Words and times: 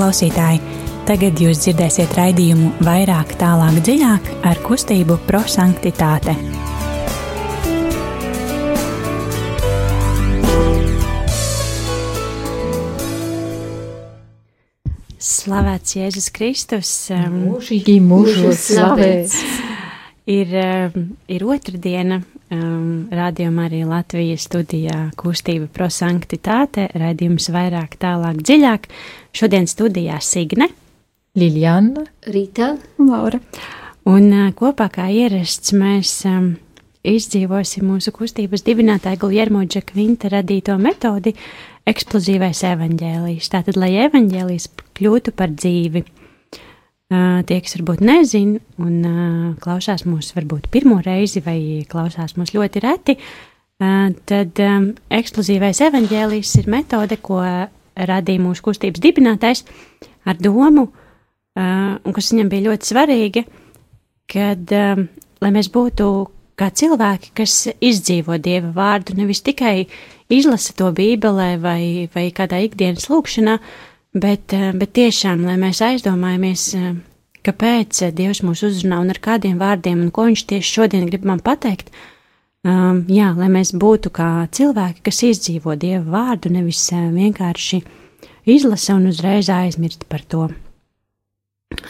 klausītāji! 0.00 0.60
Tagad 1.04 1.40
jūs 1.42 1.58
dzirdēsiet 1.60 2.14
raidījumu 2.16 2.70
vairāk, 2.86 3.34
tālāk, 3.36 3.80
dziļāk 3.84 4.30
ar 4.48 4.60
kustību 4.64 5.18
prosanktitāte. 5.26 6.32
Slavēts 15.20 15.98
Jēzus 15.98 16.30
Kristus! 16.32 16.94
Mūžīgi 17.10 17.98
mūžos 18.00 18.70
slavēts! 18.70 19.36
Ir, 20.30 20.52
ir 21.28 21.44
otrdiena, 21.44 22.20
um, 22.54 23.08
rādījumā 23.10 23.64
arī 23.66 23.80
Latvijas 23.88 24.44
studijā 24.46 25.08
kustība 25.18 25.66
prosanktitāte, 25.74 26.86
raidījums 26.94 27.50
vairāk, 27.52 27.96
tālāk, 28.00 28.38
dziļāk. 28.46 28.86
Šodien 29.36 29.68
studijā 29.70 30.18
Signe, 30.24 30.66
Liljana, 31.38 32.02
Rīta 32.26 32.72
un 32.98 33.12
Laura. 33.12 33.38
Un 34.10 34.26
uh, 34.32 34.48
kopā 34.56 34.88
kā 34.90 35.06
ierasts 35.12 35.74
mēs 35.76 36.16
um, 36.26 36.54
izdzīvosim 37.06 37.86
mūsu 37.86 38.12
kustības 38.16 38.64
dibinātāja 38.66 39.20
Guljermo 39.20 39.62
Džekvinta 39.64 40.32
radīto 40.32 40.76
metodi 40.80 41.32
eksplozīvais 41.88 42.64
evaņģēlijs. 42.72 43.50
Tātad, 43.52 43.78
lai 43.80 43.94
evaņģēlijs 44.08 44.68
kļūtu 44.98 45.34
par 45.36 45.54
dzīvi. 45.54 46.04
Tie, 47.10 47.56
kas 47.58 47.72
varbūt 47.74 48.02
nezina 48.06 48.60
un 48.78 49.56
klausās 49.58 50.04
mūs 50.06 50.28
varbūt 50.36 50.68
pirmo 50.70 51.00
reizi 51.02 51.42
vai 51.42 51.82
klausās 51.90 52.36
mūs 52.38 52.52
ļoti 52.54 52.82
reti, 52.84 53.16
tad 54.30 54.60
eksplozīvais 55.18 55.80
evaņģēlijs 55.88 56.52
ir 56.60 56.70
metode, 56.70 57.18
ko 57.18 57.40
radīja 58.08 58.42
mūsu 58.42 58.64
kustības 58.64 59.02
dibinātais 59.02 59.64
ar 60.28 60.38
domu, 60.40 60.88
un 61.56 62.16
kas 62.16 62.32
viņam 62.32 62.50
bija 62.52 62.68
ļoti 62.70 62.90
svarīga, 62.92 63.44
kad, 64.30 64.72
lai 65.42 65.50
mēs 65.54 65.70
būtu 65.74 66.10
kā 66.60 66.68
cilvēki, 66.76 67.32
kas 67.40 67.54
izdzīvo 67.80 68.36
Dieva 68.42 68.72
vārdu, 68.76 69.16
nevis 69.18 69.42
tikai 69.44 69.86
izlasa 70.30 70.74
to 70.76 70.90
Bībelē 70.96 71.54
vai, 71.62 72.08
vai 72.14 72.28
kādā 72.36 72.60
ikdienas 72.66 73.08
lūkšanā, 73.10 73.56
bet, 74.20 74.52
bet 74.52 74.92
tiešām, 74.98 75.46
lai 75.48 75.56
mēs 75.60 75.80
aizdomājamies, 75.86 76.66
kāpēc 77.46 78.04
Dievs 78.16 78.42
mūs 78.44 78.64
uzrunā 78.68 79.00
un 79.02 79.12
ar 79.14 79.20
kādiem 79.22 79.58
vārdiem 79.60 80.04
un 80.04 80.12
ko 80.14 80.28
viņš 80.28 80.46
tieši 80.52 80.76
šodien 80.76 81.08
grib 81.08 81.26
man 81.28 81.40
pateikt. 81.44 81.88
Um, 82.60 83.06
jā, 83.08 83.30
lai 83.32 83.48
mēs 83.48 83.70
būtu 83.72 84.10
kā 84.12 84.44
cilvēki, 84.52 85.00
kas 85.06 85.22
izdzīvo 85.24 85.78
Dieva 85.80 86.04
vārdu, 86.12 86.50
nevis 86.52 86.82
vienkārši 86.92 87.78
izlasa 88.44 88.98
un 88.98 89.06
uzreiz 89.08 89.48
aizmirst 89.48 90.04
par 90.12 90.26
to. 90.28 90.50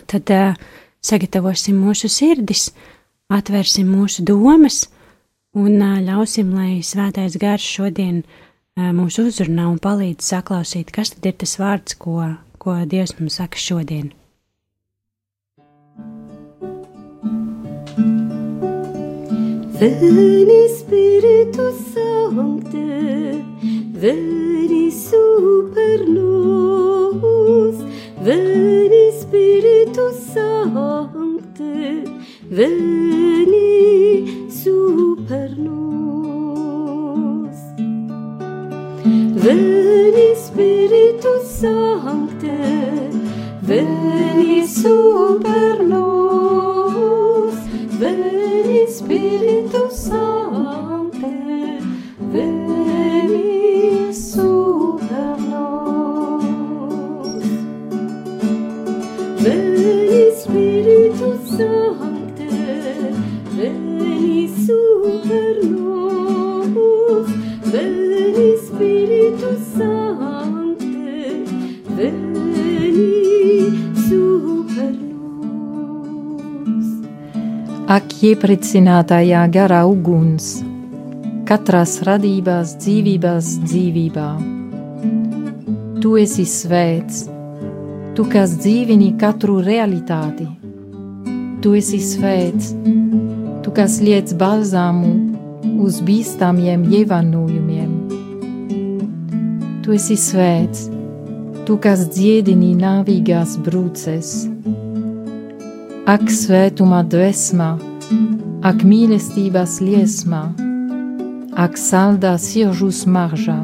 Tad 0.06 0.30
uh, 0.30 0.54
sagatavosim 1.02 1.74
mūsu 1.74 2.06
sirdis, 2.12 2.68
atvērsim 3.34 3.90
mūsu 3.90 4.22
domas 4.22 4.84
un 5.58 5.74
uh, 5.80 5.98
ļausim, 6.06 6.54
lai 6.54 6.86
svētais 6.86 7.34
gars 7.42 7.66
šodien 7.66 8.22
uh, 8.22 8.92
mūs 8.94 9.18
uzrunā 9.18 9.66
un 9.72 9.82
palīdz 9.82 10.22
saklausīt, 10.22 10.94
kas 10.94 11.16
tad 11.16 11.26
ir 11.32 11.38
tas 11.42 11.58
vārds, 11.58 11.98
ko, 11.98 12.36
ko 12.62 12.78
Dievs 12.86 13.18
mums 13.18 13.42
saka 13.42 13.58
šodien. 13.58 14.12
Veni 19.80 20.68
Spiritus 20.68 21.76
Sancte, 21.94 22.84
veni 23.94 24.90
super 24.92 26.04
nos, 26.06 27.76
veni 28.20 29.12
Spiritus 29.20 30.16
Sancte, 30.34 32.04
veni 32.50 33.19
iepricinātajā 78.30 79.40
garā 79.50 79.80
uguns, 79.88 80.60
katrās 81.48 81.96
radībās 82.06 82.76
dzīvībās 82.78 83.48
dzīvībā. 83.64 84.28
Tu 86.02 86.12
esi 86.20 86.44
svēts, 86.46 87.24
tu 88.14 88.26
kas 88.30 88.54
dzīvini 88.60 89.10
katru 89.20 89.58
realitāti. 89.64 90.46
Tu 91.64 91.74
esi 91.80 91.98
svēts, 92.04 92.70
tu 93.64 93.74
kas 93.76 93.98
liec 94.04 94.32
balzāmu 94.38 95.10
uz 95.82 95.98
bīstamiem 96.06 96.86
ievainojumiem. 97.00 97.92
Tu 99.82 99.98
esi 99.98 100.16
svēts, 100.20 100.86
tu 101.66 101.80
kas 101.82 102.06
dziedini 102.14 102.76
nāvīgās 102.78 103.58
brūces. 103.64 104.34
Ak, 106.10 106.26
svētumā 106.32 107.04
dvēsmā, 107.06 107.70
ak, 108.60 108.82
mīlestības 108.84 109.78
liesmā, 109.80 110.42
ak, 111.56 111.78
saldā 111.80 112.34
siržu 112.40 112.90
smaržā, 112.92 113.56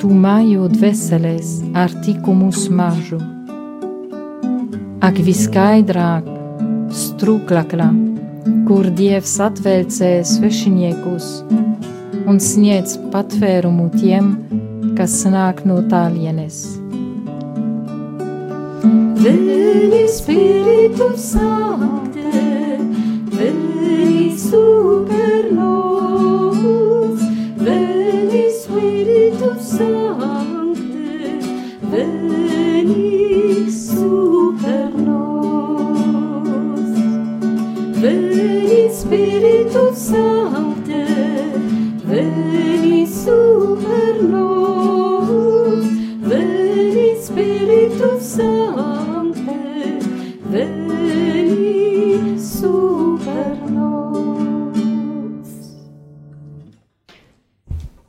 tu 0.00 0.10
mājo 0.12 0.68
dvēseles 0.72 1.54
ar 1.78 1.94
tikumu 2.04 2.50
smaržu. 2.52 3.20
Ak, 5.02 5.16
viskaidrāk, 5.16 6.28
struklaklā, 6.92 7.88
kur 8.68 8.90
dievs 8.92 9.38
atvelcē 9.42 10.12
svešiniekus 10.26 11.32
un 12.28 12.38
sniedz 12.42 12.98
patvērumu 13.14 13.88
tiem, 13.96 14.34
kas 14.98 15.16
nāk 15.32 15.64
no 15.64 15.80
tālienes. 15.88 16.60
Veni 19.22 20.04
Spiritus 20.10 21.32
Sancte, 21.32 22.01
veni 23.50 24.38
super 24.38 25.52
nos, 25.52 25.91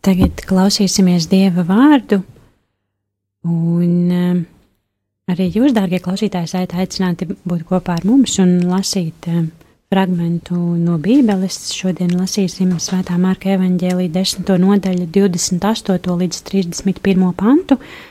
Tagad 0.03 0.41
klausīsimies 0.43 1.29
Dieva 1.31 1.63
vārdu, 1.63 2.17
un 3.47 3.91
um, 4.11 4.39
arī 5.31 5.45
jūs, 5.47 5.71
dārgie 5.75 6.01
klausītāji, 6.03 6.49
esat 6.49 6.73
aicināti 6.75 7.29
būt 7.31 7.63
kopā 7.69 7.95
ar 7.95 8.07
mums 8.07 8.35
un 8.43 8.57
lasīt 8.67 9.29
um, 9.31 9.45
fragmentu 9.93 10.57
no 10.57 10.97
Bībeles. 10.99 11.61
Šodien 11.71 12.11
lasīsim 12.19 12.73
Svētā 12.83 13.15
Marka 13.15 13.53
evaņģēlī 13.55 14.09
10. 14.11 14.51
nodaļu 14.65 15.07
28. 15.15 16.17
līdz 16.23 16.41
31. 16.51 17.29
pantu. 17.39 17.77
Uh, 17.79 18.09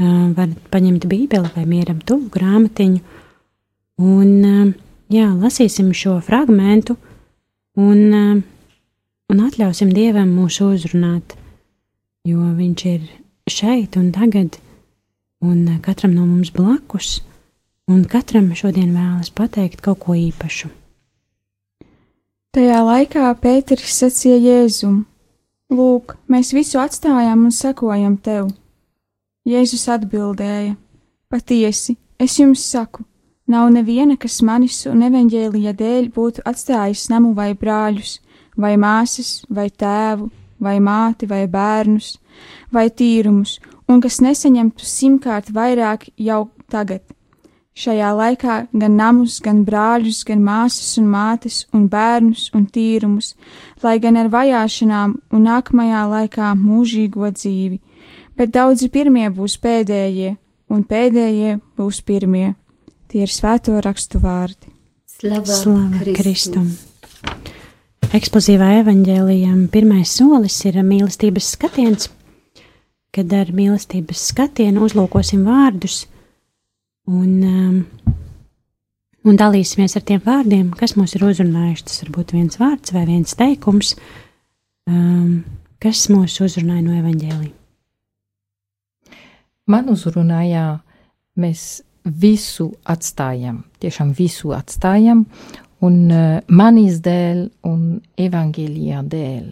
varat 0.00 0.56
paņemt 0.72 1.04
Bībeli 1.04 1.50
vai 1.52 1.66
mieram 1.68 1.98
tuvu 2.00 2.30
grāmatiņu, 2.32 3.18
un 4.00 4.72
jā, 5.12 5.26
lasīsim 5.36 5.92
šo 5.92 6.16
fragmentu, 6.24 6.96
un 7.76 8.40
un 9.30 9.44
atļausim 9.46 9.92
Dievam 9.94 10.32
mūs 10.34 10.58
uzrunāt, 10.64 11.36
jo 12.26 12.42
Viņš 12.56 12.84
ir 12.90 13.06
šeit 13.50 13.96
un 14.00 14.10
tagad, 14.14 14.58
un 15.40 15.78
katram 15.84 16.16
no 16.16 16.26
mums 16.26 16.50
blakus, 16.54 17.20
un 17.90 18.04
katram 18.10 18.50
šodien 18.58 18.90
vēlas 18.94 19.30
pateikt 19.30 19.82
kaut 19.84 20.02
ko 20.02 20.16
īpašu. 20.18 20.70
Tajā 22.50 22.80
laikā 22.82 23.28
Pēters 23.38 23.94
sacīja 24.00 24.40
Jēzum: 24.42 25.04
Lūk, 25.70 26.16
mēs 26.26 26.50
visu 26.50 26.80
atstājam 26.82 27.44
un 27.46 27.54
sekojam 27.54 28.16
tev. 28.18 28.50
Jēzus 29.46 29.86
atbildēja: 29.94 30.74
Patiesi, 31.30 31.94
es 32.18 32.34
jums 32.40 32.64
saku, 32.66 33.04
nav 33.46 33.70
neviena, 33.70 34.18
kas 34.18 34.40
manis 34.42 34.82
un 34.90 35.06
evaņģēlija 35.06 35.76
dēļ 35.78 36.10
būtu 36.16 36.42
atstājis 36.50 37.06
namu 37.14 37.30
vai 37.38 37.52
brāļus, 37.54 38.18
vai 38.60 38.76
māsas, 38.80 39.40
vai 39.48 39.68
tēvu, 39.70 40.30
vai 40.60 40.76
māti, 40.84 41.28
vai 41.28 41.46
bērnus, 41.48 42.18
vai 42.72 42.88
tīrumus, 42.90 43.58
un 43.88 44.02
kas 44.04 44.20
nesaņemtu 44.22 44.86
simtkārt 44.86 45.50
vairāk 45.56 46.10
jau 46.20 46.44
tagad. 46.70 47.02
Šajā 47.80 48.10
laikā 48.12 48.56
gan 48.76 48.96
namus, 48.98 49.38
gan 49.40 49.62
brāļus, 49.64 50.24
gan 50.28 50.42
māsas 50.44 50.98
un 51.00 51.06
mātes, 51.08 51.62
un 51.72 51.86
bērnus 51.88 52.50
un 52.56 52.66
tīrumus, 52.66 53.32
lai 53.82 53.96
gan 54.02 54.18
ar 54.20 54.28
vajāšanām 54.32 55.14
un 55.32 55.46
nākamajā 55.46 56.02
laikā 56.10 56.50
mūžīgo 56.60 57.30
dzīvi, 57.38 57.80
bet 58.36 58.52
daudzi 58.56 58.90
pirmie 58.92 59.30
būs 59.32 59.56
pēdējie, 59.62 60.34
un 60.68 60.84
pēdējie 60.84 61.56
būs 61.78 62.02
pirmie. 62.04 62.52
Tie 63.10 63.24
ir 63.24 63.32
svēto 63.32 63.78
rakstu 63.82 64.20
vārdi. 64.22 64.70
Slava, 65.08 65.46
Slava 65.46 66.14
Kristum! 66.14 66.70
Eksplozīvā 68.10 68.72
evaņģēlijam 68.80 69.68
pirmais 69.70 70.10
solis 70.18 70.56
ir 70.66 70.80
mīlestības 70.82 71.52
skatiens, 71.54 72.08
kad 73.14 73.30
ar 73.38 73.52
mīlestības 73.54 74.24
skatienu 74.32 74.82
uzlūkosim 74.82 75.44
vārdus 75.46 76.00
un, 77.06 77.36
um, 77.46 77.76
un 79.22 79.38
dalīsimies 79.38 79.94
ar 79.94 80.04
tiem 80.10 80.24
vārdiem, 80.26 80.72
kas 80.74 80.96
mūs 80.98 81.14
ir 81.14 81.28
uzrunājuši. 81.28 81.86
Tas 81.86 82.02
var 82.02 82.12
būt 82.18 82.34
viens 82.34 82.58
vārds 82.58 82.96
vai 82.98 83.06
viens 83.12 83.38
teikums, 83.38 83.94
um, 84.90 85.44
kas 85.78 86.08
mūs 86.10 86.40
uzrunāja 86.42 86.82
no 86.88 86.98
evaņģēlī. 86.98 87.54
Man 89.70 89.94
uzrunājā, 89.94 90.66
mēs 91.38 91.84
visu 92.02 92.72
atstājam, 92.90 93.62
tiešām 93.78 94.16
visu 94.18 94.50
atstājam, 94.56 95.28
un 95.86 95.96
uh, 96.12 96.38
manis 96.48 97.00
dēļ 97.04 97.42
un 97.68 97.82
evaņģēlijā 98.20 99.02
dēļ. 99.14 99.50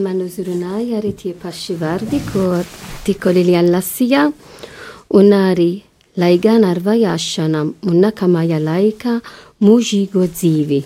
Man 0.00 0.20
uzrunāja 0.22 1.00
arī 1.00 1.10
tie 1.18 1.32
paši 1.34 1.74
vārdi, 1.80 2.20
ko 2.30 2.60
tikko 3.06 3.32
Lilian 3.34 3.72
lasīja, 3.74 4.28
un 5.18 5.32
arī, 5.34 5.82
lai 6.20 6.36
gan 6.38 6.62
ar 6.68 6.78
vajāšanām 6.84 7.74
un 7.90 8.00
nākamajā 8.04 8.60
laikā 8.62 9.16
mūžīgo 9.66 10.28
dzīvi. 10.30 10.80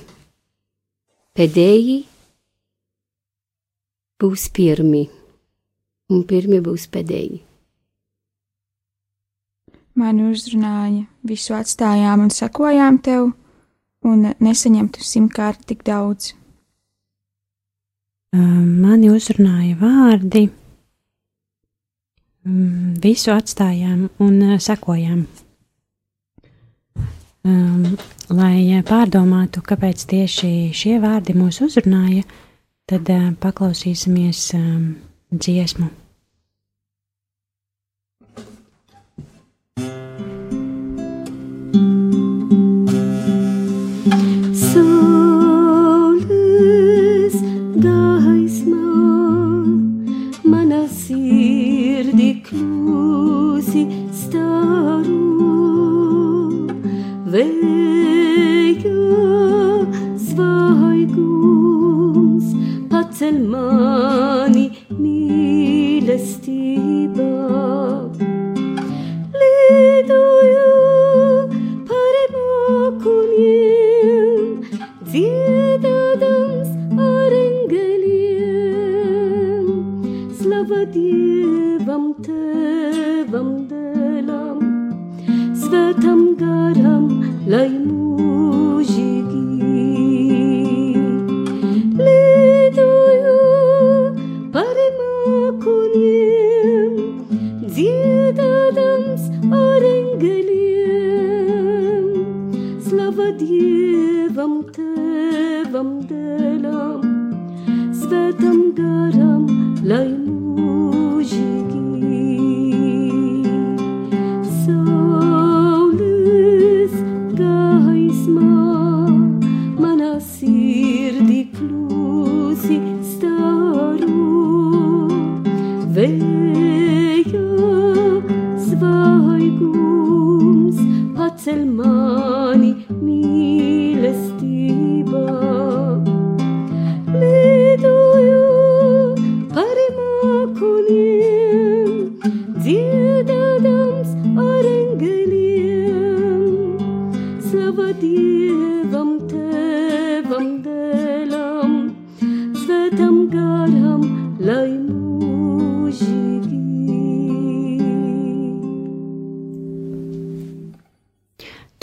Pēdēji 1.36 1.98
būs 4.22 4.48
pirmi, 4.56 5.04
un 6.08 6.24
pirmi 6.24 6.62
būs 6.64 6.88
pēdēji. 6.88 7.42
Mani 10.00 10.30
uzrunāja, 10.32 11.04
visu 11.22 11.54
atstājām 11.54 12.24
un 12.24 12.32
sakojām 12.32 12.96
tev, 13.04 13.34
un 14.04 14.28
nesaņemtu 14.44 15.04
simtkārt 15.04 15.64
tik 15.68 15.84
daudz. 15.86 16.32
Mani 18.34 19.12
uzrunāja 19.14 19.76
vārdi, 19.78 20.48
visu 22.44 23.32
atstājām 23.34 24.08
un 24.18 24.58
sekojām. 24.60 25.24
Um, 27.44 27.98
lai 28.32 28.80
pārdomātu, 28.88 29.60
kāpēc 29.68 30.06
tieši 30.08 30.70
šie 30.72 30.94
vārdi 31.02 31.34
mūs 31.36 31.60
uzrunāja, 31.66 32.24
tad 32.88 33.10
uh, 33.12 33.26
paklausīsimies 33.40 34.46
um, 34.56 34.94
dziesmu. 35.28 35.90
tellement 63.18 64.33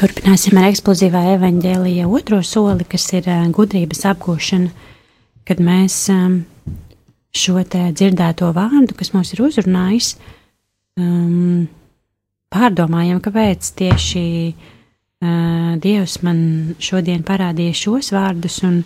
Turpināsim 0.02 0.58
ar 0.58 0.72
eksplozīvā 0.72 1.20
evaņģēlīja 1.36 2.08
otro 2.10 2.40
soli, 2.42 2.88
kas 2.90 3.04
ir 3.14 3.28
uh, 3.30 3.44
gudrības 3.54 4.00
apgūšana, 4.10 4.72
kad 5.46 5.62
mēs 5.62 5.98
um, 6.10 6.40
šo 7.32 7.62
dzirdēto 7.64 8.52
vārdu, 8.56 8.96
kas 8.98 9.14
mums 9.16 9.32
ir 9.34 9.44
uzrunājis, 9.46 10.16
um, 11.00 11.68
pārdomājam, 12.52 13.22
kāpēc 13.24 13.72
tieši 13.80 14.26
uh, 14.52 15.78
Dievs 15.82 16.20
man 16.26 16.42
šodien 16.84 17.24
parādīja 17.28 17.78
šos 17.86 18.12
vārdus 18.16 18.62
un, 18.68 18.82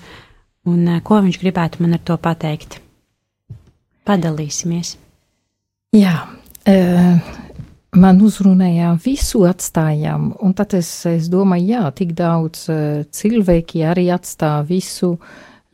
un 0.69 0.83
uh, 0.87 1.01
ko 1.05 1.21
viņš 1.25 1.41
gribētu 1.41 1.81
man 1.83 1.97
ar 1.97 2.03
to 2.05 2.17
pateikt. 2.21 2.79
Padalīsimies. 4.05 4.93
Jā, 5.95 6.19
uh, 6.69 7.33
man 7.97 8.21
uzrunāja, 8.21 8.93
visu 9.01 9.45
atstājām. 9.49 10.33
Un 10.43 10.53
tad 10.57 10.75
es, 10.77 10.89
es 11.09 11.29
domāju, 11.31 11.71
jā, 11.73 11.83
tik 11.97 12.13
daudz 12.17 12.67
uh, 12.69 13.01
cilvēki 13.09 13.85
arī 13.89 14.09
atstāja 14.13 14.61
visu, 14.69 15.15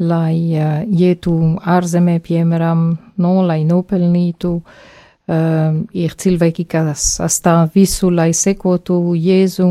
lai 0.01 0.35
uh, 0.57 0.81
ietu 0.85 1.33
ārzemē, 1.61 2.17
piemēram, 2.23 2.85
no, 3.21 3.33
lai 3.45 3.61
nopelnītu 3.67 4.51
uh, 4.57 5.77
ir 5.93 6.15
cilvēki, 6.23 6.65
kas 6.69 7.05
sastāv 7.19 7.71
visu, 7.75 8.09
lai 8.09 8.31
sekotu 8.37 8.99
Jēzu. 9.15 9.69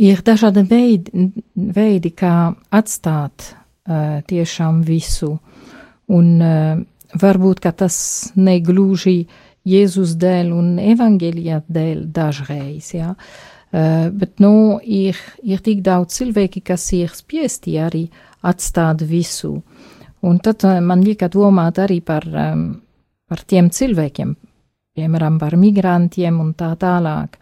Ir 0.00 0.22
dažādi 0.24 0.64
veidi, 0.64 1.28
veidi 1.54 2.14
kā 2.16 2.54
atstāt 2.72 3.50
uh, 3.52 4.20
tiešām 4.26 4.80
visu, 4.86 5.34
un 6.08 6.34
uh, 6.40 6.80
varbūt, 7.20 7.60
ka 7.60 7.74
tas 7.84 8.00
negluži 8.36 9.22
Jēzus 9.68 10.16
dēļ 10.16 10.52
un 10.56 10.76
evaņģēlijā 10.80 11.62
dēļ 11.68 12.04
dažreiz, 12.16 12.94
jā. 12.96 13.12
Uh, 13.12 13.59
bet, 13.70 14.32
nu, 14.42 14.80
ir, 14.82 15.18
ir 15.46 15.62
tik 15.62 15.84
daudz 15.86 16.16
cilvēki, 16.18 16.64
kas 16.66 16.88
ir 16.96 17.12
spiesti 17.14 17.76
arī 17.78 18.08
atstāt 18.42 19.04
visu. 19.06 19.54
Un 20.26 20.38
tad 20.42 20.64
uh, 20.66 20.80
man 20.84 21.04
lieka 21.06 21.28
domāt 21.32 21.78
arī 21.78 22.00
par 22.04 22.26
par 23.30 23.44
tiem 23.46 23.70
cilvēkiem, 23.70 24.34
piemēram, 24.98 25.38
par 25.38 25.54
migrantiem 25.60 26.40
un 26.42 26.50
tā 26.58 26.72
tālāk. 26.80 27.38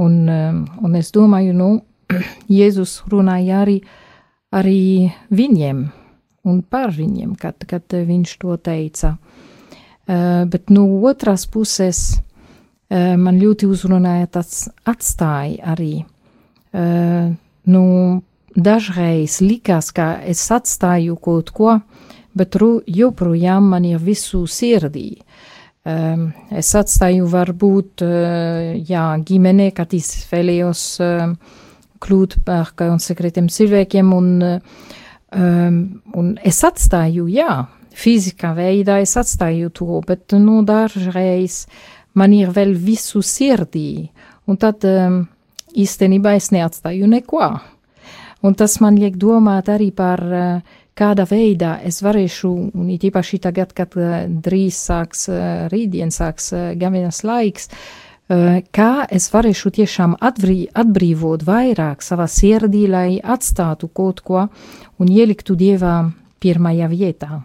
Un, 0.00 0.16
un 0.28 0.96
es 0.96 1.12
domāju, 1.12 1.52
nu, 1.56 1.68
Jēzus 2.58 3.02
runāja 3.12 3.60
arī, 3.66 3.76
arī 4.56 4.80
viņiem 5.28 5.84
un 6.46 6.60
par 6.62 6.94
viņiem, 6.96 7.34
kad, 7.40 7.66
kad 7.68 7.96
viņš 8.08 8.36
to 8.40 8.56
teica. 8.62 9.16
Uh, 10.06 10.46
bet 10.46 10.70
no 10.70 10.86
otras 11.10 11.48
puses 11.50 12.20
man 12.90 13.40
ļoti 13.40 13.66
uzrunāja 13.66 14.28
tāds 14.38 14.66
atstāja 14.86 15.72
arī. 15.74 16.04
Uh, 16.76 17.32
nu, 17.72 17.84
dažreiz 18.54 19.40
likās, 19.42 19.90
ka 19.96 20.20
es 20.22 20.44
atstāju 20.54 21.16
kaut 21.22 21.50
ko, 21.56 21.78
bet 22.36 22.58
joprojām 22.86 23.72
man 23.72 23.84
ir 23.88 23.98
visu 24.02 24.44
sirdī. 24.46 25.16
Es 25.86 26.72
atstāju 26.74 27.28
varbūt, 27.30 28.02
uh, 28.02 28.74
jā, 28.82 29.04
ģimenē, 29.22 29.70
kad 29.74 29.94
izvēlējos 29.94 30.82
kļūt 32.02 32.40
par 32.44 32.72
konsekrētiem 32.76 33.46
cilvēkiem, 33.48 34.10
un, 34.12 34.30
un 35.32 36.32
es 36.44 36.58
atstāju, 36.66 37.28
jā, 37.32 37.52
fizikā 37.96 38.52
veidā 38.56 38.98
es 39.04 39.14
atstāju 39.16 39.70
to, 39.74 40.00
bet, 40.06 40.34
nu, 40.36 40.60
dažreiz 40.66 41.64
man 42.16 42.34
ir 42.36 42.52
vēl 42.54 42.74
visu 42.78 43.22
sirdī, 43.24 44.08
un 44.48 44.58
tad 44.60 44.84
um, 44.88 45.22
īstenībā 45.76 46.36
es 46.38 46.50
neatstāju 46.54 47.08
neko. 47.10 47.50
Un 48.46 48.54
tas 48.54 48.78
man 48.84 48.98
liek 49.00 49.16
domāt 49.20 49.70
arī 49.72 49.90
par 49.96 50.22
uh, 50.22 50.74
kādā 50.96 51.26
veidā 51.28 51.76
es 51.84 52.00
varēšu, 52.04 52.52
un 52.76 52.90
it 52.92 53.04
īpaši 53.08 53.40
tagad, 53.48 53.72
kad 53.76 53.96
uh, 54.00 54.24
drīz 54.26 54.80
sāks, 54.88 55.28
uh, 55.32 55.66
rītdien 55.72 56.12
sāks 56.14 56.52
uh, 56.54 56.72
gavinas 56.78 57.22
laiks, 57.26 57.72
kā 58.74 59.06
es 59.14 59.28
varēšu 59.30 59.70
tiešām 59.76 60.16
atbrī, 60.18 60.64
atbrīvot 60.74 61.44
vairāk 61.46 62.02
savā 62.02 62.26
sirdī, 62.26 62.88
lai 62.90 63.20
atstātu 63.22 63.86
kaut 63.94 64.24
ko 64.26 64.48
un 64.98 65.06
ieliktu 65.06 65.54
Dievā 65.54 66.00
pirmajā 66.42 66.90
vietā. 66.90 67.44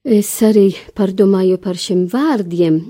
Es 0.00 0.30
arī 0.46 0.70
pārdomāju 0.96 1.58
par 1.60 1.76
šiem 1.76 2.06
vārdiem. 2.08 2.80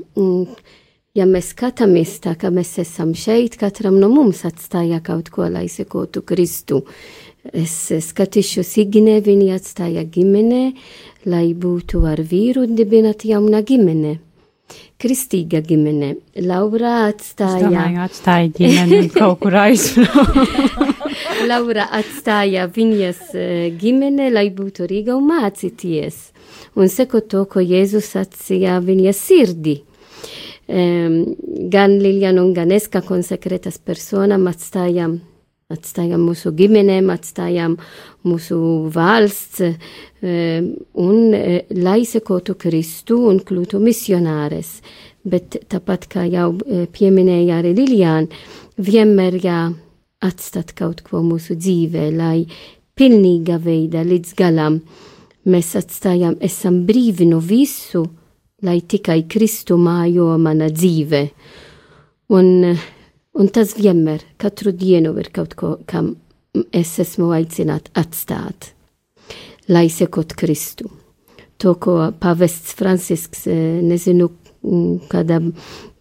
Ja 1.18 1.26
mēs 1.26 1.48
skatāmies 1.56 2.20
tā, 2.22 2.36
ka 2.38 2.52
mēs 2.54 2.76
esam 2.78 3.16
šeit, 3.18 3.56
katram 3.58 3.96
no 3.98 4.06
mums 4.12 4.44
atstāja 4.46 5.00
kaut 5.02 5.32
ko, 5.34 5.48
lai 5.50 5.66
sekotu 5.66 6.22
Kristu. 6.22 6.84
Uh, 6.84 7.30
Es 7.40 7.72
skatīšu 8.04 8.60
Siginē, 8.66 9.16
viņa 9.24 9.54
atstāja 9.56 10.04
ģimenē, 10.04 10.64
lai 11.32 11.54
būtu 11.56 12.02
ar 12.04 12.20
vīru 12.20 12.66
dibināt 12.68 13.24
jauna 13.24 13.62
ģimene. 13.64 14.18
Kristīga 15.00 15.62
ģimene. 15.64 16.14
Laura 16.44 17.06
atstāja. 17.08 17.56
Es 17.56 17.64
domāju, 17.64 18.00
atstāja 18.04 18.50
ģimeni 18.58 19.10
kaut 19.14 19.40
kur 19.44 19.56
aizbraukt. 19.62 20.98
Laura 21.50 21.86
atstāja 21.96 22.66
viņas 22.70 23.22
ģimene, 23.80 24.28
lai 24.34 24.48
būtu 24.54 24.88
Rīga 24.90 25.16
un 25.16 25.30
mācīties. 25.30 26.20
Un 26.76 26.92
seko 26.92 27.22
to, 27.24 27.46
ko 27.50 27.64
Jēzus 27.64 28.12
atsīja 28.20 28.78
viņas 28.84 29.24
sirdī. 29.24 29.80
Um, 30.70 31.34
gan 31.72 31.96
Lilian 31.98 32.38
un 32.38 32.52
gan 32.54 32.70
es, 32.70 32.86
kā 32.86 33.00
konsekrētas 33.02 33.80
personām, 33.82 34.46
atstājam 34.46 35.18
atstājām 35.70 36.22
mūsu 36.26 36.52
ģimenēm, 36.56 37.10
atstājām 37.12 37.76
mūsu 38.26 38.58
valsts, 38.94 39.62
eh, 39.62 40.64
un 40.94 41.34
eh, 41.34 41.62
lai 41.76 42.02
sekotu 42.08 42.56
Kristu 42.60 43.20
un 43.30 43.40
kļūtu 43.46 43.80
misionāres. 43.82 44.80
Bet 45.22 45.58
tāpat 45.68 46.08
kā 46.10 46.26
jau 46.30 46.52
eh, 46.64 46.86
pieminēja 46.90 47.60
arī 47.60 47.74
Liljāna, 47.76 48.42
vienmēr 48.80 49.38
jāatstāt 49.44 50.74
kaut 50.78 51.04
ko 51.06 51.22
mūsu 51.24 51.56
dzīvē, 51.58 52.10
lai 52.16 52.46
pilnīga 52.96 53.60
veida 53.62 54.04
līdz 54.04 54.34
galam 54.36 54.80
mēs 55.48 55.74
atstājam, 55.78 56.36
esam 56.40 56.82
brīvi 56.88 57.28
no 57.28 57.40
visu, 57.40 58.04
lai 58.62 58.80
tikai 58.80 59.22
Kristu 59.28 59.78
mājo 59.80 60.34
mana 60.40 60.68
dzīve. 60.68 61.22
Un 62.36 62.66
Un 63.38 63.48
tas 63.54 63.76
vienmēr, 63.78 64.24
katru 64.40 64.72
dienu 64.74 65.12
ir 65.20 65.30
kaut 65.34 65.54
ko, 65.58 65.76
kam 65.86 66.16
es 66.74 66.96
esmu 66.98 67.30
aicināts 67.36 67.92
atstāt, 67.94 68.72
lai 69.70 69.86
sekot 69.92 70.34
Kristu. 70.34 70.90
To, 71.60 71.74
ko 71.76 72.10
pavests 72.18 72.74
Francisks, 72.74 73.46
eh, 73.46 73.80
nezinu, 73.84 74.30
kādā 75.08 75.38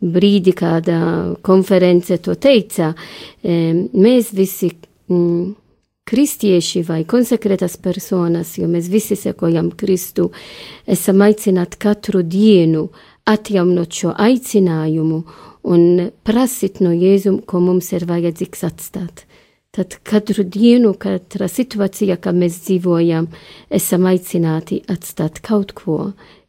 brīdī, 0.01 0.53
kādā 0.55 1.00
konference 1.43 2.17
to 2.17 2.36
teica, 2.36 2.95
eh, 3.43 3.74
mēs 3.93 4.33
visi 4.33 4.71
kristieši 6.09 6.83
vai 6.88 7.03
konsekrētas 7.05 7.77
personas, 7.81 8.57
jo 8.57 8.67
mēs 8.67 8.89
visi 8.89 9.15
sekojam 9.15 9.71
Kristu, 9.77 10.31
esam 10.88 11.21
aicināti 11.21 11.77
katru 11.77 12.24
dienu 12.24 12.89
atjaunot 13.29 13.93
šo 13.93 14.15
aicinājumu 14.17 15.24
un 15.63 16.12
prasīt 16.24 16.80
no 16.84 16.92
Jēzum, 16.94 17.42
ko 17.46 17.62
mums 17.63 17.92
ir 17.96 18.06
vajadzīgs 18.10 18.63
atstāt. 18.68 19.25
Tad 19.70 20.00
katru 20.04 20.44
dienu, 20.50 20.96
katrā 20.98 21.46
situācijā, 21.46 22.18
kā 22.18 22.34
mēs 22.34 22.56
dzīvojam, 22.66 23.28
esam 23.70 24.08
aicināti 24.10 24.80
atstāt 24.89 25.44
kaut 25.46 25.75
ko 25.78 26.00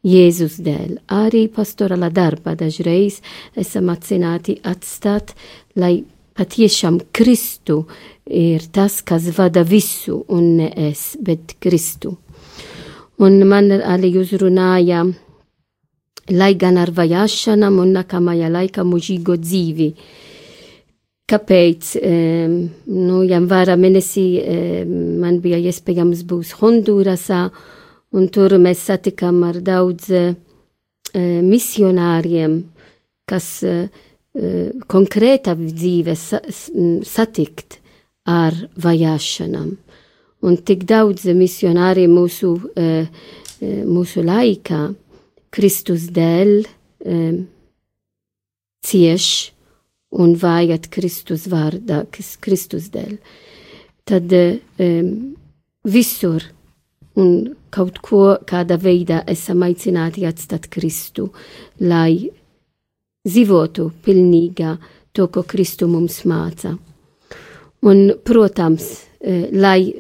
Jēzus 0.06 0.56
dēļ. 0.64 0.94
Arī 1.12 1.44
pastorāla 1.52 2.08
darba 2.08 2.54
dažreiz 2.56 3.20
esam 3.60 3.92
aicināti 3.92 4.56
atstāt, 4.64 5.34
lai 5.76 6.00
patiešām 6.40 7.02
Kristu 7.12 7.82
ir 8.24 8.64
tas, 8.72 9.02
kas 9.04 9.28
vada 9.36 9.66
visu, 9.68 10.22
un 10.32 10.56
ne 10.62 10.70
es, 10.88 11.12
bet 11.20 11.58
Kristu. 11.60 12.16
Un 13.20 13.42
man 13.44 13.68
arī 13.68 14.14
uzrunāja 14.22 15.04
lai 16.30 16.54
gan 16.58 16.78
ar 16.80 16.90
vajāšanām 16.94 17.78
un 17.82 17.94
nākamajā 17.98 18.50
laikā 18.52 18.84
mūžīgo 18.86 19.36
dzīvi. 19.40 19.88
Kāpēc? 21.30 21.94
Um, 22.02 22.54
nu, 22.90 23.22
janvāra 23.26 23.76
mēnesī 23.78 24.26
um, 24.40 24.94
man 25.22 25.38
bija 25.42 25.60
iespējams 25.70 26.24
būt 26.26 26.54
Hondurasā, 26.58 27.44
un 28.14 28.30
tur 28.34 28.56
mēs 28.58 28.82
satikām 28.88 29.42
ar 29.46 29.60
daudz 29.62 30.10
uh, 30.10 30.32
misionāriem, 31.14 32.56
kas 33.30 33.50
uh, 33.66 33.84
konkrēta 34.90 35.54
dzīve 35.58 36.16
sa 36.18 36.42
satikt 37.06 37.78
ar 38.30 38.54
vajāšanām. 38.78 39.70
Un 40.40 40.56
tik 40.64 40.86
daudz 40.88 41.26
misionāri 41.36 42.06
mūsu, 42.10 42.56
uh, 42.58 43.22
mūsu 43.60 44.24
laikā 44.24 44.82
Kristus 45.50 46.08
dēļ 46.14 46.52
um, 47.10 47.40
cieš 48.86 49.26
un 50.10 50.34
vajag 50.38 50.88
Kristus 50.94 51.46
vārdā, 51.50 52.04
kas 52.10 52.36
Kristus 52.42 52.90
dēļ. 52.94 53.16
Tad 54.10 54.34
um, 54.34 55.10
visur 55.86 56.46
un 57.20 57.56
kaut 57.74 57.98
ko 58.04 58.36
kādā 58.46 58.78
veidā 58.80 59.22
esam 59.30 59.64
aicināti 59.66 60.26
atstāt 60.28 60.68
Kristu, 60.72 61.28
lai 61.82 62.30
dzīvotu 63.26 63.90
pilnīgā 64.04 64.76
to, 65.12 65.26
ko 65.26 65.42
Kristu 65.42 65.88
mums 65.90 66.22
māca. 66.24 66.76
Un, 67.80 68.10
protams, 68.24 68.86
lai 69.52 69.92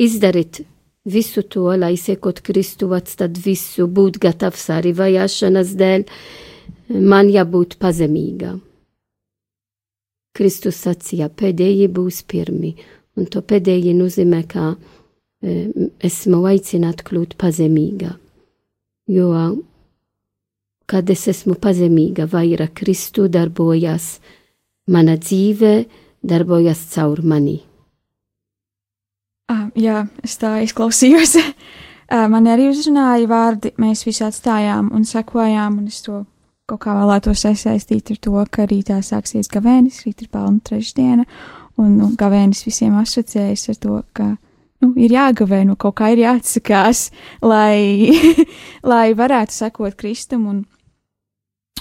izdarītu 0.00 0.64
visu 1.06 1.42
to, 1.42 1.68
lai 1.78 1.94
sekot 2.00 2.42
Kristu, 2.44 2.90
atstāt 2.96 3.38
visu, 3.44 3.86
būt 3.86 4.18
gatavs 4.22 4.68
arī 4.74 4.92
vajāšanas 4.96 5.74
dēļ, 5.78 6.04
man 7.12 7.30
jābūt 7.30 7.78
pazemīgā. 7.82 8.56
Kristus 10.36 10.82
sacīja, 10.84 11.30
pēdējie 11.32 11.88
būs 11.88 12.20
pirmi, 12.28 12.74
un 13.16 13.28
to 13.32 13.40
pēdējie 13.40 13.94
nozīmē, 13.96 14.42
ka 14.50 14.74
e, 14.74 15.70
esmu 16.04 16.42
aicināta 16.50 17.06
kļūt 17.06 17.38
pazemīgā, 17.40 18.10
jo 19.16 19.30
kad 20.86 21.10
es 21.10 21.24
esmu 21.32 21.56
pazemīga, 21.62 22.28
vaira 22.30 22.68
Kristu 22.68 23.30
darbojas, 23.32 24.18
mana 24.92 25.16
dzīve 25.18 25.86
darbojas 26.22 26.84
caur 26.92 27.24
mani. 27.24 27.58
Ah, 29.46 29.68
jā, 29.78 30.06
es 30.26 30.38
tā 30.42 30.58
izklausījos. 30.66 31.38
Ah, 32.06 32.28
Man 32.30 32.44
arī 32.46 32.68
uzrunāja 32.70 33.26
vārdi, 33.26 33.72
mēs 33.82 34.04
visi 34.06 34.22
atstājām 34.22 34.92
un 34.94 35.02
sekojām, 35.02 35.80
un 35.80 35.88
es 35.90 36.04
to 36.04 36.20
kaut 36.70 36.84
kā 36.84 36.92
vēlētos 36.94 37.40
sasaistīt 37.42 38.12
ar 38.14 38.20
to, 38.22 38.42
ka 38.46 38.66
rītā 38.70 39.00
sāksies 39.02 39.50
gavēnis, 39.50 40.04
rīt 40.06 40.22
ir 40.22 40.28
pelnu 40.30 40.62
trešdiena, 40.62 41.24
un 41.82 41.96
nu, 41.98 42.12
gavēnis 42.14 42.62
visiem 42.62 42.94
asociējas 43.00 43.66
ar 43.72 43.80
to, 43.82 43.98
ka 44.14 44.28
nu, 44.84 44.92
ir 44.94 45.16
jāgavē, 45.16 45.64
nu 45.66 45.74
kaut 45.74 45.96
kā 45.98 46.12
ir 46.14 46.22
jāatsakās, 46.22 47.08
lai, 47.42 48.14
lai 48.92 49.06
varētu 49.18 49.58
sekot 49.58 49.98
Kristum, 49.98 50.46
un, 50.52 50.62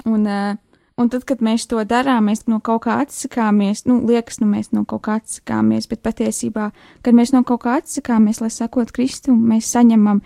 un 0.10 0.26
uh, 0.26 0.58
Un 0.96 1.10
tad, 1.12 1.26
kad 1.28 1.42
mēs 1.44 1.66
to 1.68 1.82
darām, 1.84 2.30
mēs 2.30 2.46
no 2.48 2.62
kaut 2.64 2.86
kā 2.86 2.94
atsakāmies, 3.04 3.82
nu, 3.84 3.98
liekas, 4.08 4.38
nu, 4.40 4.48
mēs 4.48 4.70
no 4.72 4.86
kaut 4.88 5.02
kā 5.04 5.18
atsakāmies, 5.20 5.90
bet 5.92 6.00
patiesībā, 6.06 6.70
kad 7.04 7.16
mēs 7.18 7.34
no 7.36 7.42
kaut 7.44 7.66
kā 7.66 7.74
atsakāmies, 7.82 8.40
lai 8.40 8.48
sakot 8.54 8.94
Kristum, 8.96 9.42
mēs 9.50 9.68
saņemam 9.76 10.22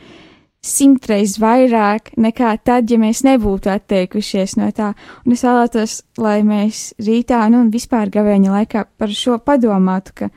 simtreiz 0.62 1.40
vairāk 1.42 2.12
nekā 2.22 2.52
tad, 2.62 2.92
ja 2.94 3.00
mēs 3.02 3.24
nebūtu 3.26 3.72
atteikušies 3.74 4.60
no 4.60 4.68
tā. 4.76 4.92
Un 5.26 5.34
es 5.34 5.42
vēlētos, 5.48 5.96
lai 6.22 6.44
mēs 6.46 6.84
rītā, 7.02 7.40
nu, 7.50 7.64
un 7.64 7.72
vispār 7.74 8.12
gavēņa 8.14 8.52
laikā 8.60 8.84
par 9.02 9.10
šo 9.10 9.40
padomātu, 9.42 10.14
ka 10.22 10.30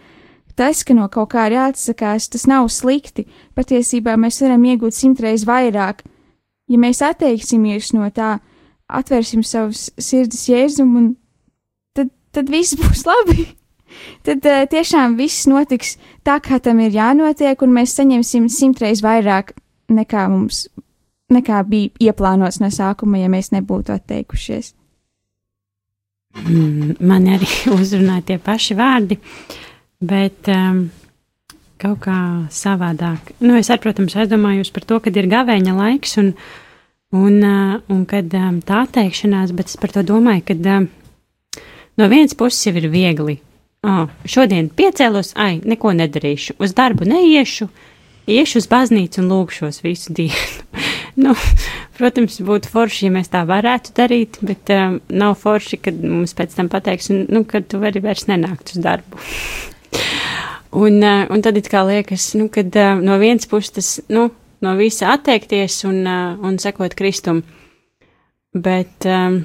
tas, 0.56 0.80
ka 0.80 0.96
no 0.96 1.10
kaut 1.12 1.34
kā 1.34 1.44
ir 1.50 1.58
jāatsakās, 1.58 2.30
tas 2.32 2.48
nav 2.48 2.70
slikti. 2.72 3.26
Patiesībā 3.52 4.16
mēs 4.16 4.40
varam 4.46 4.64
iegūt 4.64 4.96
simtreiz 4.96 5.44
vairāk, 5.44 6.00
ja 6.72 6.80
mēs 6.80 7.04
atteiksimies 7.04 7.92
no 7.98 8.08
tā 8.16 8.38
atvērsim 8.99 9.42
savus 9.46 9.88
sirdis 10.00 10.44
jēzum, 10.50 10.92
un 10.99 11.08
tad, 11.96 12.12
tad 12.34 12.52
viss 12.52 12.76
būs 12.80 13.04
labi. 13.08 13.49
tad 14.26 14.44
uh, 14.49 14.62
tiešām 14.70 15.16
viss 15.20 15.49
notiks 15.50 15.96
tā, 16.26 16.38
kā 16.44 16.61
tam 16.62 16.80
ir 16.84 16.94
jānotiek, 16.96 17.61
un 17.62 17.75
mēs 17.76 17.96
saņemsim 17.99 18.49
simtreiz 18.52 19.02
vairāk 19.04 19.54
nekā 19.92 20.28
mums, 20.32 20.66
nekā 21.32 21.62
bija 21.68 22.08
ieplānots 22.11 22.61
no 22.62 22.70
sākuma, 22.72 23.20
ja 23.20 23.32
mēs 23.32 23.52
nebūtu 23.54 23.94
atteikušies. 23.96 24.72
Mm, 26.46 26.96
Man 27.04 27.28
arī 27.28 27.49
uzrunāja 27.78 28.32
tie 28.32 28.40
paši 28.40 28.76
vārdi, 28.78 29.20
bet 30.00 30.49
um, 30.52 30.87
kaut 31.82 32.00
kā 32.06 32.18
savādāk. 32.54 33.34
Nu, 33.44 33.58
es, 33.58 33.68
ar, 33.72 33.82
protams, 33.82 34.16
aizdomājos 34.16 34.72
par 34.72 34.87
to, 34.88 35.00
kad 35.04 35.16
ir 35.18 35.28
gavēņa 35.28 35.76
laiks, 35.76 36.16
un, 36.22 36.32
uh, 36.32 36.62
un 37.12 38.04
kad 38.09 38.33
um, 38.38 38.59
tā 38.64 38.83
teikšanās, 38.88 39.52
bet 39.57 39.69
es 39.69 39.78
par 39.81 39.92
to 39.92 40.04
domāju, 40.07 40.47
ka 40.49 40.57
um, 40.78 40.88
no 42.00 42.09
vienas 42.09 42.37
puses 42.38 42.64
jau 42.66 42.75
ir 42.81 42.88
viegli. 42.92 43.38
Oh, 43.83 44.07
šodien 44.25 44.69
piecēlos, 44.71 45.33
ai, 45.35 45.57
neko 45.66 45.90
nedarīšu, 45.99 46.54
uz 46.62 46.75
darbu 46.78 47.09
neiešu, 47.11 47.66
iešu 48.31 48.61
uz 48.62 48.69
baznīcu 48.71 49.19
un 49.21 49.33
lūgšos 49.33 49.83
visu 49.83 50.14
dienu. 50.14 50.83
nu, 51.25 51.35
protams, 51.99 52.38
būtu 52.47 52.71
forši, 52.71 53.09
ja 53.09 53.14
mēs 53.16 53.33
tā 53.33 53.42
varētu 53.49 53.97
darīt, 53.99 54.38
bet 54.47 54.71
um, 54.73 55.00
nav 55.11 55.35
forši, 55.42 55.81
kad 55.83 55.99
mums 55.99 56.37
pēc 56.38 56.54
tam 56.57 56.71
pateiks, 56.73 57.11
un, 57.11 57.25
nu, 57.28 57.42
kad 57.49 57.66
tu 57.69 57.83
vari 57.83 58.00
vairs 58.04 58.28
nenākt 58.31 58.76
uz 58.76 58.85
darbu. 58.87 59.19
un, 60.85 61.03
uh, 61.03 61.27
un 61.29 61.42
tad 61.44 61.59
it 61.59 61.68
kā 61.72 61.83
liekas, 61.90 62.31
nu, 62.38 62.46
kad 62.55 62.70
uh, 62.79 62.94
no 63.03 63.18
vienas 63.20 63.51
puses 63.51 63.75
tas, 63.75 63.90
nu, 64.14 64.31
no 64.62 64.77
visa 64.79 65.12
atteikties 65.16 65.83
un, 65.88 66.05
uh, 66.07 66.38
un 66.46 66.59
sekot 66.62 66.94
Kristum. 66.98 67.42
Bet 68.53 69.07
um, 69.09 69.42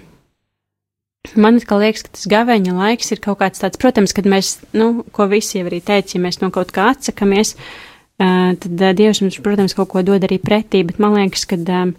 man 1.35 1.59
liekas, 1.59 2.05
ka 2.05 2.13
tas 2.13 2.27
gavēņa 2.31 2.75
laiks 2.77 3.13
ir 3.15 3.21
kaut 3.23 3.39
kāds 3.41 3.63
tāds, 3.63 3.79
protams, 3.81 4.13
kad 4.15 4.27
mēs, 4.29 4.57
nu, 4.77 5.03
ko 5.15 5.27
visi 5.31 5.59
jau 5.59 5.67
arī 5.69 5.81
teica, 5.83 6.15
ja 6.15 6.23
mēs 6.23 6.41
no 6.43 6.51
kaut 6.53 6.73
kā 6.75 6.91
atsakamies, 6.93 7.55
uh, 7.57 8.53
tad 8.59 8.73
uh, 8.75 8.93
Dievs 8.97 9.23
mums, 9.23 9.39
protams, 9.43 9.75
kaut 9.77 9.91
ko 9.93 10.03
dod 10.05 10.27
arī 10.27 10.39
pretī, 10.43 10.83
bet 10.87 11.01
man 11.03 11.17
liekas, 11.17 11.47
ka 11.49 11.59
um, 11.59 11.95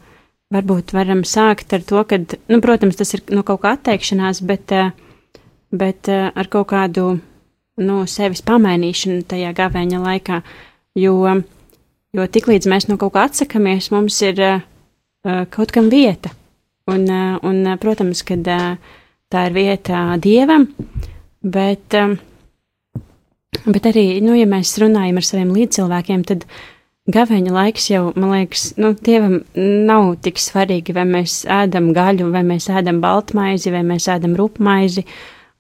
varbūt 0.54 0.94
varam 0.96 1.24
sākt 1.28 1.74
ar 1.76 1.85
to, 1.85 2.04
ka, 2.09 2.20
nu, 2.48 2.62
protams, 2.64 2.96
tas 3.00 3.12
ir 3.16 3.24
no 3.35 3.44
kaut 3.46 3.64
kā 3.64 3.74
atteikšanās, 3.76 4.44
bet, 4.48 4.76
uh, 4.76 5.42
bet 5.74 6.12
uh, 6.12 6.31
ar 6.33 6.52
kaut 6.52 6.70
kādu, 6.72 7.11
nu, 7.83 8.00
sevis 8.11 8.44
pamainīšanu 8.46 9.26
tajā 9.28 9.52
gavēņa 9.57 10.02
laikā, 10.07 10.42
jo, 10.98 11.20
jo 12.16 12.26
tiklīdz 12.26 12.68
mēs 12.70 12.88
no 12.88 12.98
kaut 13.00 13.14
kā 13.16 13.26
atsakamies, 13.28 13.90
mums 13.94 14.20
ir 14.24 14.40
uh, 14.44 14.62
kaut 15.52 15.74
kam 15.74 15.90
vieta. 15.92 16.32
Un, 16.88 17.04
uh, 17.04 17.36
un 17.44 17.66
protams, 17.80 18.24
kad 18.26 18.46
uh, 18.48 18.96
tā 19.32 19.44
ir 19.48 19.56
vieta 19.56 20.06
dievam, 20.22 20.68
bet, 21.44 21.96
um, 21.98 22.16
bet 23.68 23.90
arī, 23.90 24.08
nu, 24.24 24.36
ja 24.38 24.48
mēs 24.48 24.78
runājam 24.80 25.20
ar 25.20 25.28
saviem 25.28 25.52
līdzcilvēkiem, 25.56 26.24
tad 26.28 26.46
gaveņa 27.12 27.52
laiks 27.52 27.90
jau, 27.92 28.06
man 28.16 28.32
liekas, 28.36 28.70
nu, 28.80 28.94
dievam 29.04 29.42
nav 29.88 30.14
tik 30.24 30.40
svarīgi, 30.40 30.96
vai 30.96 31.04
mēs 31.08 31.42
ēdam 31.48 31.92
gaļu, 31.96 32.30
vai 32.32 32.44
mēs 32.48 32.70
ēdam 32.72 33.02
baltmaizi, 33.04 33.72
vai 33.72 33.84
mēs 33.84 34.08
ēdam 34.12 34.36
rupmaizi 34.36 35.04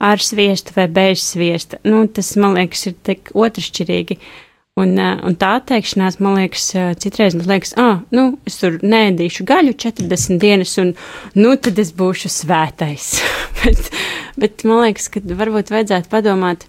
ar 0.04 0.22
sviestu 0.22 0.72
vai 0.76 0.86
bez 0.92 1.24
sviesta. 1.34 1.80
Nu, 1.84 2.06
tas, 2.08 2.36
man 2.40 2.56
liekas, 2.56 2.86
ir 2.88 3.00
tik 3.04 3.32
otršķirīgi. 3.36 4.16
Uh, 4.16 4.47
un 4.84 5.36
tā 5.38 5.54
atteikšanās, 5.58 6.18
man 6.22 6.36
liekas, 6.38 6.66
uh, 6.76 6.90
citreiz 7.00 7.36
man 7.38 7.48
liekas, 7.50 7.74
ah, 7.80 8.02
nu, 8.14 8.30
es 8.48 8.58
tur 8.60 8.78
nēdīšu 8.82 9.46
gaļu 9.48 9.74
40 9.80 10.38
dienas, 10.42 10.74
un, 10.82 10.92
nu, 11.38 11.54
tad 11.56 11.80
es 11.82 11.90
būšu 11.96 12.30
svētais. 12.32 13.08
bet, 13.62 13.90
bet 14.38 14.66
man 14.68 14.84
liekas, 14.86 15.08
ka 15.12 15.22
varbūt 15.24 15.72
vajadzētu 15.74 16.12
padomāt, 16.12 16.68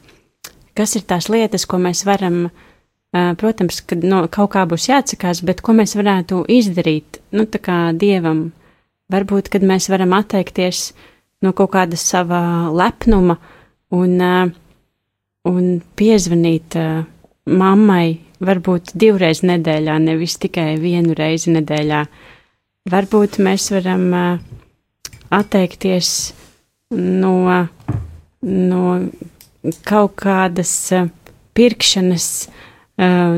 kas 0.77 0.95
ir 0.97 1.05
tās 1.09 1.29
lietas, 1.29 1.67
ko 1.69 1.81
mēs 1.81 2.05
varam, 2.07 2.47
uh, 2.47 3.31
protams, 3.39 3.81
kad 3.85 4.05
no, 4.07 4.23
kaut 4.31 4.53
kā 4.55 4.65
būs 4.69 4.89
jāatsakās, 4.89 5.43
bet 5.45 5.61
ko 5.65 5.77
mēs 5.77 5.97
varētu 5.99 6.45
izdarīt, 6.49 7.21
nu, 7.35 7.45
tā 7.45 7.61
kā 7.63 7.81
dievam. 7.97 8.49
Varbūt, 9.09 9.47
kad 9.49 9.63
mēs 9.65 9.89
varam 9.89 10.11
atteikties 10.13 10.91
no 11.41 11.53
kaut 11.57 11.71
kāda 11.73 11.97
sava 11.97 12.41
lepnuma 12.69 13.39
un, 13.95 14.19
un 15.49 15.63
piezvanīt 15.97 16.77
mammai 17.45 18.19
varbūt 18.43 18.93
divreiz 18.99 19.43
nedēļā, 19.43 19.97
nevis 20.03 20.37
tikai 20.41 20.77
vienu 20.81 21.15
reizi 21.17 21.53
nedēļā. 21.55 22.03
Varbūt 22.89 23.39
mēs 23.43 23.69
varam 23.73 24.05
atteikties 25.29 26.11
no, 26.95 27.35
no 28.41 28.83
kaut 29.85 30.15
kādas 30.23 30.73
pirkšanas, 31.57 32.29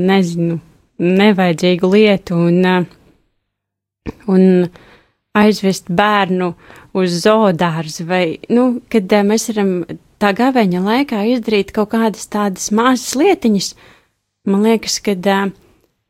nezinu, 0.02 0.60
nevajadzīgu 1.02 1.90
lietu 1.96 2.38
un, 2.38 2.86
un 4.30 4.46
aizvest 5.38 5.90
bērnu 5.90 6.52
uz 6.98 7.18
zoodārzu 7.24 8.06
vai, 8.08 8.24
nu, 8.54 8.82
kad 8.92 9.14
mēs 9.26 9.50
varam 9.52 9.74
tā 10.22 10.32
gaveņa 10.38 10.84
laikā 10.86 11.24
izdarīt 11.34 11.74
kaut 11.76 11.92
kādas 11.96 12.30
tādas 12.32 12.70
mazas 12.76 13.16
lietiņas, 13.18 13.74
man 14.50 14.64
liekas, 14.68 15.00
ka 15.04 15.18
uh, 15.18 15.52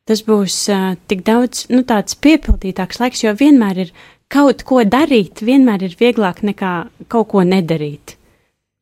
tas 0.08 0.24
būs 0.26 0.56
uh, 0.72 0.94
tik 1.08 1.24
daudz, 1.26 1.66
nu, 1.72 1.82
tāds 1.88 2.16
piepildītāks 2.18 3.00
laiks, 3.02 3.24
jo 3.24 3.34
vienmēr 3.38 3.86
ir 3.86 3.92
kaut 4.32 4.64
ko 4.68 4.82
darīt, 4.88 5.44
vienmēr 5.44 5.86
ir 5.88 5.98
vieglāk 6.00 6.42
nekā 6.46 6.72
kaut 7.12 7.30
ko 7.32 7.44
nedarīt. 7.46 8.16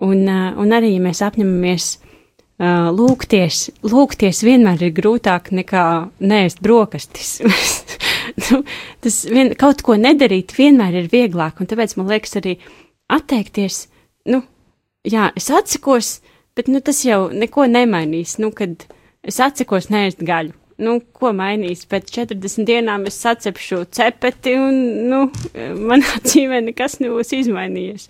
Un, 0.00 0.24
uh, 0.24 0.52
un 0.60 0.72
arī, 0.72 0.94
ja 0.96 1.04
mēs 1.04 1.20
apņemamies 1.26 1.88
uh, 2.00 2.88
lūgties, 2.96 3.66
lūgties 3.84 4.44
vienmēr 4.46 4.86
ir 4.88 4.94
grūtāk 4.96 5.52
nekā 5.54 5.86
nēst 6.24 6.62
brokastis. 6.64 7.36
nu, 8.46 8.62
tas 9.04 9.20
vien, 9.28 9.52
kaut 9.60 9.84
ko 9.84 9.98
nedarīt 10.00 10.56
vienmēr 10.56 11.02
ir 11.02 11.10
vieglāk, 11.12 11.60
un 11.60 11.68
tāpēc 11.68 11.98
man 12.00 12.08
liekas 12.14 12.38
arī 12.40 12.56
atteikties, 13.12 13.84
nu, 14.32 14.40
jā, 15.06 15.30
es 15.36 15.50
atsakos, 15.52 16.18
bet, 16.56 16.68
nu, 16.68 16.80
tas 16.84 17.02
jau 17.06 17.28
neko 17.32 17.66
nemainīs, 17.70 18.38
nu, 18.42 18.50
kad 18.56 18.86
es 19.26 19.40
atsakos 19.42 19.90
neēst 19.92 20.24
gaļu. 20.26 20.56
Nu, 20.80 20.96
ko 21.12 21.34
mainīs? 21.36 21.84
Pēc 21.88 22.08
40 22.14 22.64
dienām 22.68 23.04
es 23.08 23.18
sacepšu 23.20 23.82
cepeti, 23.92 24.54
un 24.56 24.78
nu, 25.10 25.24
manā 25.90 26.20
dzīvē 26.24 26.62
nekas 26.70 27.00
nebūs 27.02 27.34
izmainījies. 27.36 28.08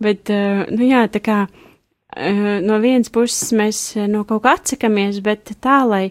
Bet, 0.00 0.32
uh, 0.32 0.64
nu 0.72 0.88
jā, 0.88 1.04
tā 1.12 1.20
kā 1.24 1.42
uh, 1.44 2.56
no 2.64 2.80
vienas 2.80 3.12
puses 3.12 3.52
mēs 3.56 3.82
no 4.08 4.24
kaut 4.28 4.46
kā 4.46 4.56
atsakamies, 4.56 5.20
bet 5.24 5.52
tā, 5.60 5.82
lai, 5.84 6.06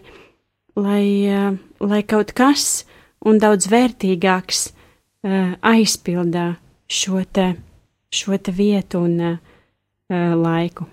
lai, 0.78 1.06
lai 1.82 2.02
kaut 2.06 2.30
kas 2.38 2.84
un 3.26 3.42
daudz 3.42 3.66
vērtīgāks 3.68 4.68
aizpildā 5.20 6.46
šo 6.88 7.18
te, 7.28 7.50
šo 8.08 8.38
te 8.40 8.54
vietu 8.56 9.02
un 9.04 9.18
uh, 9.20 9.49
laiku. 10.10 10.86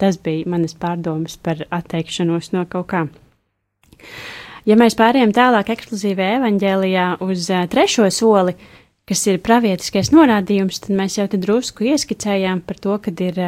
Tas 0.00 0.16
bija 0.18 0.48
manas 0.48 0.74
pārdomas 0.74 1.36
par 1.40 1.62
atteikšanos 1.70 2.52
no 2.54 2.64
kaut 2.68 2.88
kā. 2.92 3.06
Ja 4.68 4.76
mēs 4.80 4.96
pārējām 4.98 5.32
tālāk 5.36 5.72
eksplozīvajā 5.72 6.38
evaņģēlijā 6.40 7.06
uz 7.24 7.48
uh, 7.52 7.64
trešo 7.70 8.08
soli, 8.12 8.54
kas 9.10 9.24
ir 9.26 9.40
pravietiskais 9.42 10.12
norādījums, 10.14 10.82
tad 10.84 10.94
mēs 10.98 11.18
jau 11.18 11.26
te 11.30 11.40
drusku 11.40 11.88
ieskicējām 11.90 12.62
par 12.66 12.78
to, 12.78 12.96
kad 13.02 13.20
ir, 13.24 13.40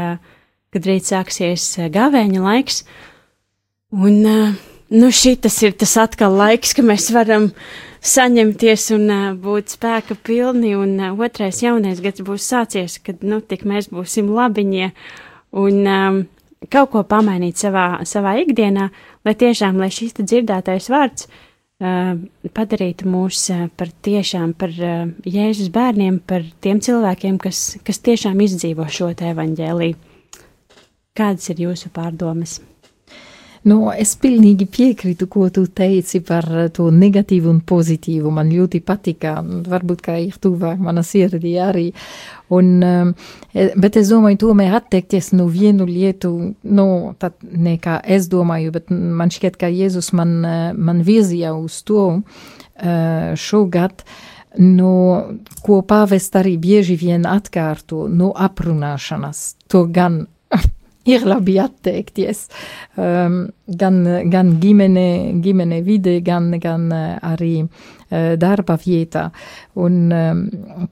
kad 0.75 0.89
rīt 0.89 1.07
sāksies 1.07 1.67
gavēņa 1.95 2.43
laiks. 2.43 2.83
Un, 3.93 4.19
nu, 4.25 5.13
šitas 5.13 5.61
ir 5.63 5.77
tas 5.79 5.95
atkal 6.01 6.35
laiks, 6.41 6.75
ka 6.75 6.83
mēs 6.87 7.11
varam 7.15 7.53
saņemties 8.03 8.89
un 8.97 9.07
uh, 9.11 9.27
būt 9.39 9.77
spēka 9.77 10.17
pilni, 10.27 10.75
un 10.79 10.97
uh, 10.99 11.13
otrais 11.23 11.63
jaunais 11.63 12.03
gads 12.03 12.25
būs 12.27 12.49
sācies, 12.51 12.99
kad, 13.05 13.23
nu, 13.23 13.41
tik 13.41 13.65
mēs 13.69 13.91
būsim 13.93 14.33
labiņie 14.35 14.91
un 15.63 15.87
um, 15.87 16.21
kaut 16.73 16.93
ko 16.93 17.05
pamainīt 17.07 17.63
savā, 17.63 18.03
savā 18.09 18.37
ikdienā, 18.43 18.91
lai 19.27 19.35
tiešām, 19.39 19.79
lai 19.79 19.91
šis 19.95 20.17
dzirdētais 20.19 20.91
vārds 20.93 21.29
uh, 21.29 22.17
padarītu 22.55 23.07
mūs 23.11 23.45
uh, 23.55 23.69
par 23.77 23.95
tiešām 24.03 24.57
par 24.59 24.75
uh, 24.75 25.07
Jēzus 25.23 25.71
bērniem, 25.75 26.19
par 26.27 26.47
tiem 26.65 26.83
cilvēkiem, 26.83 27.39
kas, 27.43 27.79
kas 27.87 28.03
tiešām 28.03 28.43
izdzīvo 28.49 28.89
šo 28.91 29.13
te 29.15 29.31
evaņģēlī. 29.31 29.93
Kādas 31.13 31.51
ir 31.53 31.67
jūsu 31.69 31.93
pārdomas? 31.95 32.59
Nu, 33.63 33.93
es 33.95 34.17
pilnīgi 34.19 34.67
piekrītu, 34.67 35.29
ko 35.31 35.47
tu 35.55 35.63
teici 35.71 36.19
par 36.27 36.49
to 36.75 36.89
negatīvu 36.91 37.47
un 37.53 37.61
pozitīvu. 37.63 38.33
Man 38.35 38.51
ļoti 38.51 38.81
patika, 38.83 39.37
varbūt 39.43 40.03
kā 40.03 40.17
ir 40.19 40.39
tuvāk 40.43 40.81
mana 40.83 41.05
sirdī 41.07 41.53
arī. 41.63 41.85
Un, 42.53 42.73
um, 42.83 43.13
e, 43.55 43.69
bet 43.79 44.01
es 44.01 44.11
domāju, 44.11 44.41
tomēr 44.43 44.75
atteikties 44.81 45.31
no 45.39 45.47
vienu 45.47 45.87
lietu, 45.87 46.33
nu, 46.63 46.89
tad 47.23 47.39
ne 47.43 47.77
kā 47.79 48.01
es 48.03 48.27
domāju, 48.33 48.75
bet 48.75 48.91
man 48.91 49.31
šķiet, 49.31 49.61
ka 49.61 49.71
Jēzus 49.71 50.11
man, 50.19 50.35
e, 50.43 50.59
man 50.75 51.07
virzīja 51.07 51.55
uz 51.55 51.79
to 51.87 52.05
uh, 52.19 53.33
šogad. 53.39 54.03
No, 54.59 54.93
ko 55.65 55.81
pāvest 55.89 56.35
arī 56.37 56.59
bieži 56.61 56.99
vien 57.01 57.31
atkārto, 57.31 58.05
no 58.11 58.35
aprunāšanas. 58.35 59.53
To 59.73 59.87
gan 59.89 60.25
ir 61.09 61.25
labi 61.27 61.57
atteikties 61.61 62.47
um, 62.97 63.45
gan, 63.67 63.99
gan 64.31 64.55
ģimene, 64.63 65.07
ģimene 65.43 65.81
vide, 65.87 66.19
gan, 66.25 66.51
gan 66.63 66.89
uh, 66.93 67.17
arī 67.33 67.65
uh, 67.65 68.35
darba 68.41 68.77
vietā. 68.81 69.29
Un 69.83 69.99
um, 70.15 70.43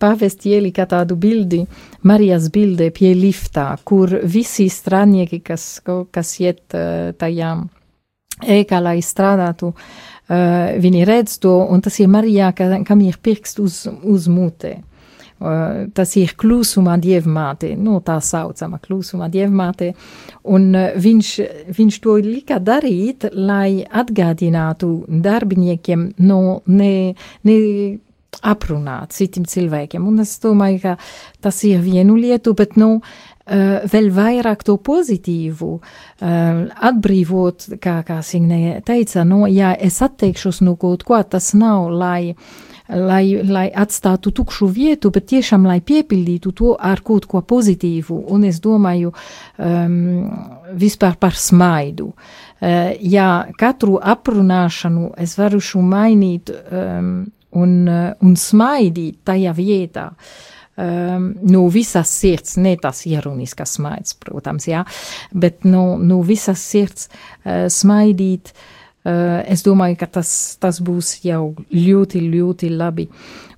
pāvesti 0.00 0.56
ielika 0.56 0.88
tādu 0.90 1.18
bildi, 1.20 1.62
Marijas 2.08 2.50
bilde 2.52 2.90
pie 2.96 3.12
liftā, 3.14 3.72
kur 3.84 4.20
visi 4.24 4.70
strādnieki, 4.72 5.42
kas, 5.46 5.66
kas 5.84 6.36
iet 6.42 6.64
uh, 6.74 7.10
tajā 7.18 7.54
ēkā, 8.40 8.82
lai 8.82 8.98
strādātu, 9.04 9.74
uh, 9.74 10.76
viņi 10.80 11.06
redz 11.06 11.38
to, 11.42 11.54
un 11.70 11.82
tas 11.84 12.00
ir 12.02 12.10
Marijā, 12.10 12.52
ka, 12.56 12.72
kam 12.88 13.02
ir 13.06 13.20
pirksts 13.22 13.62
uz, 13.62 13.82
uz 14.02 14.30
mutē. 14.32 14.80
Uh, 15.40 15.86
tas 15.96 16.10
ir 16.20 16.34
klusuma 16.36 16.98
dievmāte, 17.00 17.70
nu, 17.80 17.94
tā 18.04 18.18
saucama 18.20 18.76
klusuma 18.82 19.30
dievmāte, 19.32 19.94
un 20.52 20.66
uh, 20.76 20.90
viņš, 21.00 21.30
viņš 21.78 21.98
to 22.04 22.18
lika 22.20 22.58
darīt, 22.60 23.24
lai 23.32 23.80
atgādinātu 23.88 24.90
darbiniekiem 25.08 26.10
no 26.28 26.60
ne, 26.68 27.16
ne 27.48 27.56
aprunāt 28.44 29.16
citiem 29.16 29.48
cilvēkiem. 29.48 30.04
Un 30.12 30.20
es 30.26 30.36
domāju, 30.44 30.82
ka 30.84 30.94
tas 31.40 31.64
ir 31.64 31.80
vienu 31.88 32.20
lietu, 32.20 32.52
bet, 32.58 32.76
nu, 32.76 32.98
uh, 33.00 33.80
vēl 33.88 34.12
vairāk 34.12 34.68
to 34.68 34.76
pozitīvu, 34.76 35.74
uh, 35.80 36.64
atbrīvot, 36.92 37.70
kā, 37.80 38.02
kā 38.04 38.20
Signe 38.20 38.82
teica, 38.84 39.24
no, 39.24 39.46
ja 39.48 39.72
es 39.72 40.02
atteikšos 40.04 40.60
no 40.68 40.76
kaut 40.76 41.08
ko, 41.08 41.24
tas 41.24 41.54
nav, 41.56 41.88
lai 41.96 42.34
uh, 42.34 42.50
lai, 42.90 43.40
lai 43.46 43.68
atstātu 43.70 44.32
tukšu 44.34 44.68
vietu, 44.70 45.10
bet 45.14 45.28
tiešām 45.30 45.66
lai 45.68 45.80
piepildītu 45.84 46.52
to 46.56 46.74
ar 46.76 47.02
kaut 47.06 47.26
ko 47.30 47.42
pozitīvu. 47.46 48.18
Un 48.34 48.44
es 48.48 48.60
domāju 48.62 49.12
um, 49.12 49.96
vispār 50.80 51.18
par 51.20 51.36
smaidu. 51.38 52.10
Uh, 52.60 52.92
ja 53.00 53.46
katru 53.58 53.98
aprunāšanu 54.02 55.14
es 55.20 55.36
varu 55.38 55.60
šo 55.64 55.82
mainīt 55.84 56.50
um, 56.52 57.12
un, 57.56 57.76
uh, 57.88 58.08
un 58.20 58.34
smaidīt 58.36 59.22
tajā 59.26 59.54
vietā, 59.56 60.10
um, 60.76 61.30
no 61.42 61.64
visas 61.72 62.12
sirds, 62.20 62.58
ne 62.60 62.76
tas 62.80 63.06
ironiskas 63.08 63.78
smaids, 63.78 64.18
protams, 64.20 64.68
jā, 64.70 64.84
bet 65.32 65.64
no, 65.64 65.94
no 65.98 66.20
visas 66.26 66.62
sirds 66.72 67.08
uh, 67.08 67.66
smaidīt 67.72 68.54
Uh, 68.54 68.76
es 69.04 69.64
domāju, 69.64 69.96
ka 70.00 70.10
tas, 70.18 70.30
tas 70.60 70.80
būs 70.84 71.20
jau 71.24 71.54
ļoti, 71.72 72.20
ļoti 72.34 72.70
labi. 72.74 73.06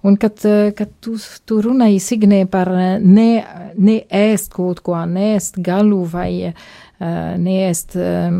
Un 0.07 0.17
kad, 0.21 0.39
uh, 0.47 0.71
kad 0.77 0.91
tu, 1.03 1.17
tu 1.47 1.61
runāji 1.65 2.01
Signē 2.03 2.45
par 2.51 2.71
uh, 2.71 2.97
ne, 3.03 3.43
neēst 3.79 4.53
kaut 4.55 4.83
ko, 4.87 4.97
neēst 5.07 5.63
galu 5.63 6.05
vai 6.11 6.55
neēst 7.03 7.97
um, 7.99 8.37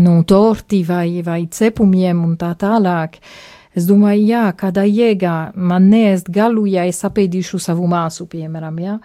no 0.00 0.12
torti 0.24 0.78
vai, 0.88 1.20
vai 1.20 1.42
cepumiem 1.52 2.22
un 2.24 2.38
tā 2.40 2.54
tālāk, 2.56 3.18
uh, 3.18 3.51
Es 3.72 3.86
domāju, 3.88 4.26
jā, 4.28 4.42
kādā 4.52 4.82
jēgā 4.84 5.54
man 5.56 5.86
neēst 5.88 6.26
galu, 6.32 6.66
ja 6.68 6.84
es 6.84 6.98
apēdīšu 7.08 7.56
savu 7.62 7.86
māsu, 7.88 8.26
piemēram, 8.28 8.76
jā. 8.84 8.98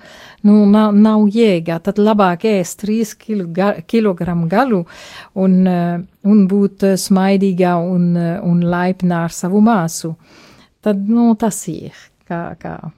Nu, 0.43 0.57
nav, 0.67 0.91
nav 0.91 1.23
jēga, 1.31 1.77
tad 1.85 2.01
labāk 2.03 2.43
ēst 2.49 2.83
3 2.83 3.13
kg 3.87 4.35
galu 4.51 4.81
un, 5.39 5.55
eh, 5.71 6.03
un 6.27 6.43
būt 6.51 6.83
smaidīgā 6.99 7.77
un, 7.79 8.17
eh, 8.17 8.39
un 8.43 8.59
laipnā 8.59 9.23
ar 9.23 9.31
savu 9.31 9.63
māsu. 9.63 10.17
Tad, 10.83 11.07
nu, 11.07 11.33
tas 11.35 11.63
ir 11.71 11.95
kā, 12.27 12.57
kā 12.59 12.91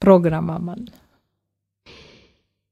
programma 0.00 0.58
man. 0.58 0.88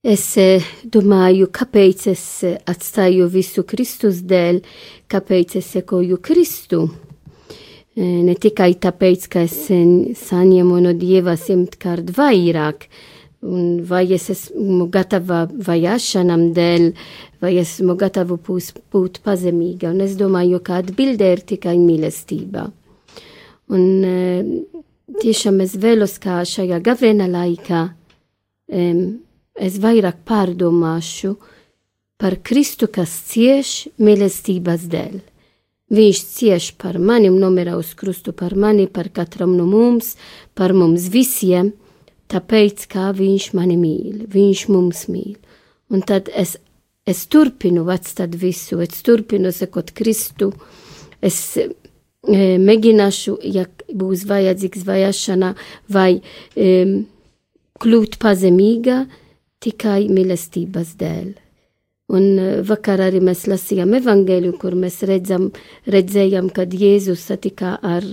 Es 0.02 0.36
eh, 0.36 0.62
domāju, 0.82 1.46
kāpēc 1.46 2.10
es 2.10 2.42
atstāju 2.42 3.30
visu 3.30 3.62
Kristus 3.62 4.22
dēļ, 4.22 4.64
kāpēc 5.06 5.60
es 5.62 5.76
sekoju 5.78 6.18
Kristu 6.18 6.88
ne 7.96 8.34
tikai 8.36 8.74
tāpēc, 8.80 9.28
ka 9.32 9.44
es 9.46 9.56
saņemu 10.20 10.80
no 10.84 10.92
Dieva 10.96 11.36
simtkārt 11.40 12.12
vairāk, 12.16 12.88
un 13.46 13.82
vai 13.88 14.04
es 14.12 14.28
esmu 14.32 14.88
gatava 14.92 15.44
vajāšanam 15.48 16.50
dēļ, 16.56 16.86
vai 17.40 17.52
esmu 17.60 17.96
gatava 17.96 18.36
pūs, 18.36 18.72
būt 18.92 19.20
pazemīga, 19.24 19.92
un 19.94 20.02
es 20.04 20.16
domāju, 20.20 20.60
ka 20.64 20.80
atbilde 20.82 21.30
ir 21.32 21.44
tikai 21.46 21.76
mīlestība. 21.80 22.66
Un 23.72 23.84
tiešām 25.22 25.60
es 25.64 25.76
vēlos, 25.80 26.18
kā 26.22 26.42
šajā 26.46 26.80
gavēna 26.84 27.28
laikā 27.32 27.82
es 29.66 29.78
vairāk 29.82 30.20
pārdomāšu 30.28 31.32
par 32.20 32.38
Kristu, 32.44 32.88
kas 32.92 33.12
cieš 33.30 33.86
mīlestības 34.00 34.86
dēļ. 34.92 35.16
Viņš 35.86 36.20
cieš 36.34 36.72
par 36.82 36.98
mani 36.98 37.28
un 37.30 37.38
nomira 37.38 37.76
uz 37.78 37.92
krustu 37.94 38.32
par 38.34 38.56
mani, 38.58 38.88
par 38.90 39.06
katram 39.14 39.52
no 39.54 39.68
mums, 39.70 40.16
par 40.58 40.74
mums 40.74 41.06
visiem, 41.14 41.70
tāpēc, 42.26 42.88
kā 42.90 43.12
viņš 43.14 43.52
mani 43.54 43.76
mīl, 43.78 44.24
viņš 44.32 44.64
mums 44.74 45.04
mīl. 45.06 45.36
Un 45.94 46.02
tad 46.02 46.26
es, 46.34 46.56
es 47.06 47.22
turpinu 47.30 47.86
atstāt 47.94 48.34
visu, 48.34 48.80
es 48.82 48.98
turpinu 49.06 49.54
sekot 49.54 49.94
Kristu, 49.94 50.50
es 51.22 51.38
e, 51.54 51.68
mēģināšu, 52.58 53.38
ja 53.46 53.68
būs 53.86 54.26
vajadzīgs 54.26 54.82
vajāšana 54.90 55.54
vai 55.86 56.18
e, 56.18 56.68
kļūt 57.78 58.18
pazemīga 58.18 59.04
tikai 59.62 60.08
mīlestības 60.10 60.96
dēļ. 60.98 61.45
Un 62.06 62.38
eh, 62.38 62.62
vakar 62.62 63.02
arī 63.02 63.20
mēs 63.24 63.46
lasījām 63.50 63.96
evaņģēļu, 63.98 64.52
kur 64.62 64.76
mēs 64.78 65.00
redzam, 65.08 65.48
redzējām, 65.90 66.52
kad 66.54 66.74
Jēzus 66.74 67.24
satikā 67.32 67.76
ar, 67.82 68.04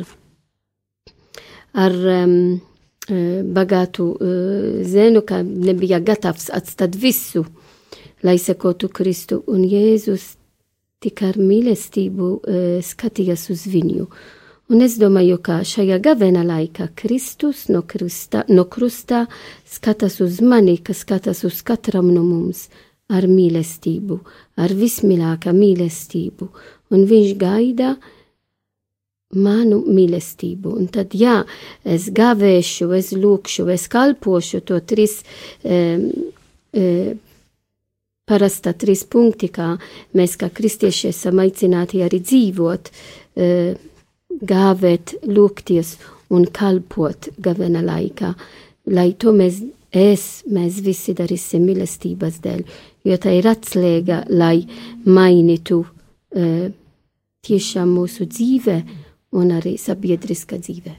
ar 1.77 1.97
um, 2.15 2.37
bagātu 3.53 4.05
uh, 4.15 4.79
zēnu, 4.87 5.21
ka 5.27 5.41
nebija 5.43 5.99
gatavs 5.99 6.47
atstāt 6.55 6.95
visu, 6.95 7.43
lai 8.23 8.37
sekotu 8.41 8.89
Kristu. 8.89 9.41
Un 9.51 9.65
Jēzus 9.67 10.31
tikai 11.03 11.33
ar 11.33 11.37
mīlestību 11.37 12.29
uh, 12.39 12.63
skatījās 12.81 13.49
uz 13.53 13.67
viņu. 13.69 14.07
Un 14.73 14.81
es 14.81 14.95
domāju, 14.97 15.37
ka 15.43 15.59
šajā 15.67 15.99
gavēna 16.01 16.41
laikā 16.47 16.87
Kristus 16.97 17.67
no, 17.69 17.83
krustā, 17.85 18.41
no 18.49 18.63
krustā 18.65 19.27
skatās 19.69 20.17
uz 20.23 20.39
mani, 20.41 20.79
kas 20.81 21.03
skatās 21.03 21.43
uz 21.45 21.61
katram 21.67 22.09
no 22.15 22.23
mums 22.23 22.69
ar 23.13 23.27
mīlestību, 23.29 24.19
ar 24.63 24.73
vismīļākā 24.77 25.53
mīlestību, 25.55 26.49
un 26.93 27.05
viņš 27.09 27.33
gaida 27.41 27.93
manu 29.33 29.81
mīlestību. 29.89 30.73
Un 30.77 30.89
tad, 30.93 31.13
jā, 31.17 31.41
es 31.85 32.09
gavēšu, 32.13 32.89
es 32.97 33.13
lūkšu, 33.17 33.67
es 33.73 33.87
kalpošu 33.91 34.63
to 34.67 34.79
trīs, 34.85 35.21
e, 35.63 35.79
e, 36.73 36.87
parasta 38.29 38.73
trīs 38.77 39.03
punkti, 39.09 39.49
kā 39.53 39.73
mēs 40.17 40.37
kā 40.39 40.49
kristieši 40.53 41.09
esam 41.11 41.41
aicināti 41.43 42.03
arī 42.05 42.21
dzīvot, 42.23 42.91
e, 43.35 43.49
gāvēt, 44.33 45.17
lūgties 45.29 45.97
un 46.33 46.47
kalpot 46.49 47.29
gavena 47.37 47.83
laikā, 47.85 48.33
lai 48.93 49.11
to 49.19 49.33
mēs, 49.35 49.61
es, 49.93 50.43
mēs 50.49 50.81
visi 50.83 51.13
darīsim 51.17 51.65
mīlestības 51.67 52.39
dēļ, 52.43 52.63
jo 53.05 53.17
tā 53.21 53.33
ir 53.37 53.47
atslēga, 53.51 54.23
lai 54.33 54.65
mainītu 55.05 55.79
uh, 55.83 56.67
tiešām 57.43 57.93
mūsu 57.93 58.27
dzīve 58.29 58.77
un 59.37 59.51
arī 59.53 59.75
sabiedriska 59.79 60.57
dzīve. 60.61 60.95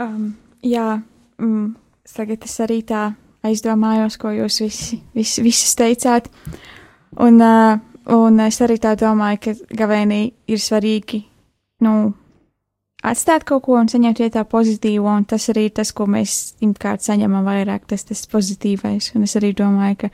Um, 0.00 0.32
jā, 0.64 0.98
mm, 1.38 1.68
tagad 2.16 2.44
es 2.48 2.56
arī 2.64 2.80
tā 2.86 3.12
aizdomājos, 3.44 4.16
ko 4.18 4.32
jūs 4.34 4.60
visi, 4.64 4.98
visi, 5.14 5.44
visus 5.44 5.76
teicāt. 5.78 6.30
Un, 7.20 7.38
uh, 7.38 7.78
un 8.10 8.40
es 8.42 8.58
arī 8.64 8.80
tā 8.82 8.96
domāju, 8.98 9.40
ka 9.44 9.54
gavēnī 9.84 10.20
ir 10.50 10.60
svarīgi, 10.60 11.22
nu, 11.86 12.14
atstāt 13.04 13.44
kaut 13.48 13.64
ko 13.66 13.76
un 13.78 13.90
saņemt 13.90 14.22
vietā 14.24 14.44
pozitīvo, 14.48 15.10
un 15.10 15.26
tas 15.28 15.48
arī 15.52 15.68
ir 15.68 15.76
tas, 15.76 15.92
ko 15.96 16.06
mēs 16.10 16.54
imkārt 16.64 17.04
saņemam 17.04 17.46
vairāk, 17.46 17.86
tas, 17.90 18.06
tas 18.08 18.24
pozitīvais. 18.30 19.12
Un 19.14 19.26
es 19.28 19.36
arī 19.38 19.52
domāju, 19.56 20.04
ka, 20.04 20.10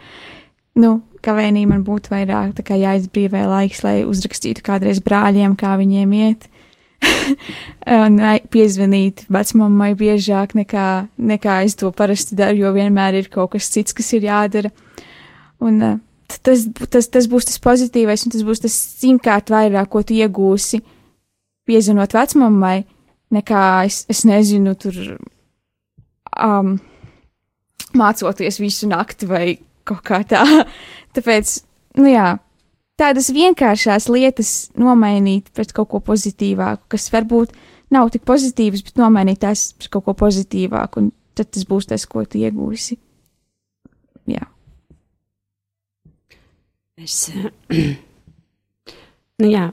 nu, 0.83 0.93
gavēnī 1.25 1.67
man 1.71 1.85
būtu 1.87 2.15
vairāk 2.15 2.55
tā 2.59 2.67
kā 2.67 2.79
jāizbrīvē 2.81 3.45
laiks, 3.51 3.85
lai 3.87 4.01
uzrakstītu 4.09 4.65
kādreiz 4.67 5.03
brāļiem, 5.05 5.57
kā 5.61 5.77
viņiem 5.81 6.17
iet. 6.21 6.49
un 8.05 8.21
piezvanīt 8.53 9.25
vecmāmai 9.33 9.95
biežāk 9.97 10.53
nekā, 10.59 10.87
nekā 11.17 11.57
es 11.65 11.79
to 11.81 11.89
parasti 11.97 12.37
daru, 12.37 12.67
jo 12.67 12.73
vienmēr 12.77 13.23
ir 13.23 13.31
kaut 13.33 13.55
kas 13.55 13.71
cits, 13.73 13.97
kas 13.97 14.13
ir 14.19 14.27
jādara. 14.29 14.73
Un 15.65 15.81
uh, 15.85 15.99
tas, 16.45 16.67
tas, 16.93 17.09
tas 17.09 17.29
būs 17.31 17.49
tas 17.49 17.61
pozitīvais, 17.63 18.25
un 18.27 18.35
tas 18.35 18.45
būs 18.47 18.63
tas 18.65 18.77
simtkārt 19.01 19.53
vairāk, 19.53 19.91
ko 19.93 20.03
tu 20.07 20.17
iegūsi, 20.17 20.83
piezvanot 21.69 22.15
vecmāmai, 22.17 22.85
nekā 23.35 23.65
es, 23.89 24.05
es 24.11 24.25
nezinu, 24.29 24.75
tur 24.79 24.97
um, 26.37 26.77
mācoties 27.97 28.61
visu 28.61 28.89
nakti 28.91 29.29
vai 29.31 29.45
kaut 29.89 30.03
kā 30.07 30.23
tā. 30.29 30.45
Tāpēc, 31.17 31.57
nu 32.01 32.13
jā, 32.13 32.29
tādas 33.01 33.31
vienkāršās 33.35 34.09
lietas 34.13 34.55
nomainīt 34.79 35.51
pret 35.57 35.75
kaut 35.77 35.91
ko 35.93 36.03
pozitīvāku, 36.11 36.87
kas 36.95 37.11
varbūt 37.15 37.55
nav 37.95 38.13
tik 38.15 38.27
pozitīvas, 38.29 38.85
bet 38.87 39.01
nomainīt 39.01 39.43
tās 39.45 39.71
pret 39.79 39.91
kaut 39.95 40.07
ko 40.09 40.17
pozitīvāku, 40.27 41.05
un 41.05 41.11
tad 41.39 41.51
tas 41.55 41.67
būs 41.67 41.91
tas, 41.91 42.07
ko 42.07 42.25
tu 42.27 42.43
iegūsi. 42.43 42.99
Jā. 44.31 44.47
Es, 47.01 47.31
nu 49.41 49.49
jā, 49.51 49.67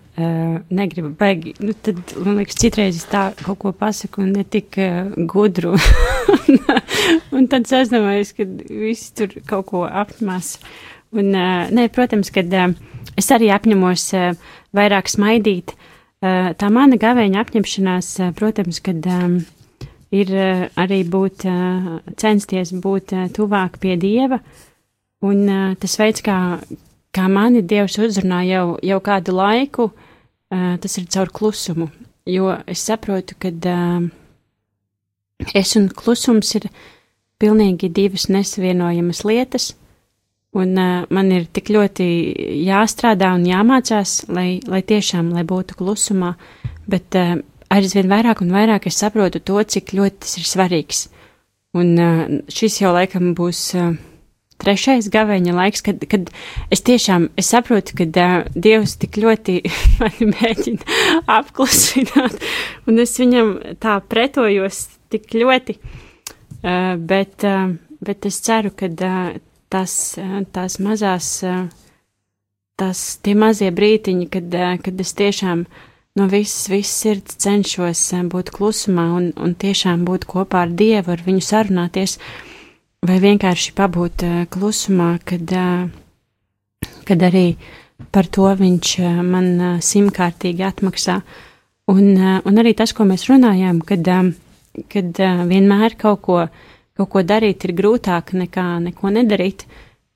negribu 0.73 1.11
baigi, 1.19 1.53
nu 1.63 1.75
tad, 1.83 1.99
man 2.23 2.39
liekas, 2.39 2.57
citreiz 2.61 2.99
es 3.01 3.07
tā 3.11 3.29
kaut 3.41 3.59
ko 3.61 3.73
pasaku 3.75 4.23
un 4.23 4.33
ne 4.37 4.45
tik 4.47 4.77
gudru. 5.29 5.75
un 7.35 7.49
tad 7.51 7.67
es 7.67 7.91
domāju, 7.91 8.29
ka 8.37 8.47
viss 8.69 9.11
tur 9.17 9.35
kaut 9.49 9.67
ko 9.71 9.83
apmās. 9.87 10.55
Un, 11.15 11.31
nē, 11.33 11.87
protams, 11.95 12.31
kad 12.35 12.51
es 12.51 13.29
arī 13.33 13.51
apņemos 13.55 14.09
vairāk 14.75 15.11
smaidīt. 15.11 15.75
Tā 16.21 16.71
mana 16.73 16.97
gavēņa 16.99 17.43
apņemšanās, 17.43 18.11
protams, 18.39 18.81
kad 18.83 19.05
ir 20.15 20.33
arī 20.79 21.03
būt, 21.07 21.45
censties 22.17 22.73
būt 22.73 23.15
tuvāk 23.37 23.79
pie 23.83 23.95
Dieva. 24.01 24.41
Un 25.27 25.47
tas 25.81 25.97
veids, 25.97 26.23
kā, 26.25 26.37
kā 27.15 27.27
mani 27.31 27.63
Dievs 27.65 27.97
uzrunā 28.01 28.43
jau, 28.47 28.65
jau 28.83 28.99
kādu 29.03 29.35
laiku, 29.35 29.91
tas 30.49 30.97
ir 30.99 31.07
caur 31.13 31.31
klusumu. 31.33 31.89
Jo 32.27 32.51
es 32.67 32.83
saprotu, 32.83 33.37
ka 33.39 33.51
es 35.55 35.75
un 35.79 35.89
klusums 35.89 36.55
ir 36.59 36.69
pilnīgi 37.39 37.89
divas 37.93 38.27
nesavienojamas 38.29 39.23
lietas. 39.27 39.73
Un 40.57 40.73
man 41.13 41.31
ir 41.35 41.45
tik 41.53 41.69
ļoti 41.69 42.05
jāstrādā 42.65 43.33
un 43.35 43.45
jāmācās, 43.45 44.23
lai, 44.31 44.59
lai 44.65 44.81
tiešām 44.81 45.29
lai 45.35 45.43
būtu 45.45 45.77
klusumā, 45.77 46.33
bet 46.89 47.13
aizvien 47.69 48.09
vairāk 48.09 48.41
un 48.41 48.53
vairāk 48.55 48.87
es 48.89 48.97
saprotu 48.97 49.43
to, 49.43 49.59
cik 49.61 49.93
ļoti 49.93 50.23
tas 50.23 50.37
ir 50.39 50.47
svarīgs. 50.49 51.05
Un 51.77 51.93
šis 52.49 52.79
jau 52.81 52.93
laikam 52.95 53.35
būs 53.37 53.75
trešais 54.61 55.09
gaveņa 55.13 55.55
laiks, 55.57 55.83
kad, 55.85 56.03
kad 56.09 56.29
es 56.73 56.83
tiešām 56.87 57.29
es 57.37 57.51
saprotu, 57.53 57.97
ka 57.99 58.07
uh, 58.07 58.47
Dievs 58.55 58.97
tik 59.01 59.19
ļoti 59.21 59.59
mani 60.01 60.29
mēģina 60.33 60.99
apklusināt, 61.39 62.39
un 62.87 63.03
es 63.03 63.17
viņam 63.21 63.57
tā 63.83 63.99
pretojos 64.09 64.87
tik 65.13 65.29
ļoti, 65.37 65.77
uh, 65.77 66.95
bet, 66.97 67.43
uh, 67.47 67.75
bet 68.03 68.29
es 68.29 68.41
ceru, 68.43 68.73
ka 68.75 68.89
uh, 68.91 69.37
tas, 69.69 70.17
eh, 70.17 70.41
tās 70.51 70.79
mazās, 70.79 71.43
eh, 71.43 71.67
tas, 72.77 73.17
tie 73.23 73.35
mazie 73.35 73.71
brītiņi, 73.71 74.29
kad, 74.29 74.53
eh, 74.53 74.77
kad 74.83 74.99
es 74.99 75.13
tiešām 75.13 75.65
no 76.15 76.27
visas, 76.27 76.67
visas 76.69 77.01
sirds 77.01 77.35
cenšos 77.35 78.11
būt 78.31 78.51
klusumā 78.51 79.15
un, 79.17 79.33
un 79.35 79.55
tiešām 79.55 80.05
būt 80.05 80.25
kopā 80.25 80.65
ar 80.65 80.69
Dievu, 80.69 81.11
ar 81.11 81.21
viņu 81.25 81.41
sarunāties, 81.41 82.17
vai 83.07 83.17
vienkārši 83.23 83.73
pabūt 83.77 84.25
klusumā, 84.53 85.17
kad, 85.27 85.53
kad 87.07 87.27
arī 87.27 87.47
par 88.13 88.29
to 88.29 88.47
viņš 88.59 88.93
man 89.25 89.79
simtkārtīgi 89.83 90.65
atmaksā. 90.67 91.21
Un, 91.87 92.09
un 92.19 92.59
arī 92.59 92.75
tas, 92.75 92.91
ko 92.93 93.07
mēs 93.07 93.29
runājām, 93.31 93.79
kad, 93.87 94.09
kad 94.91 95.21
vienmēr 95.47 95.95
kaut 95.99 96.25
ko 96.27 96.41
kaut 96.97 97.11
ko 97.13 97.23
darīt 97.25 97.65
ir 97.67 97.75
grūtāk 97.77 98.33
nekā 98.37 98.65
neko 98.87 99.11
nedarīt, 99.13 99.65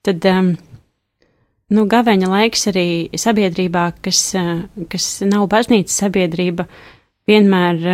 tad, 0.05 0.25
nu, 1.71 1.85
gaveņa 1.93 2.31
laiks 2.31 2.67
arī 2.71 2.87
sabiedrībā, 3.13 3.85
kas, 4.05 4.23
kas 4.91 5.07
nav 5.27 5.47
baznīcas 5.51 6.01
sabiedrība, 6.03 6.65
vienmēr 7.29 7.85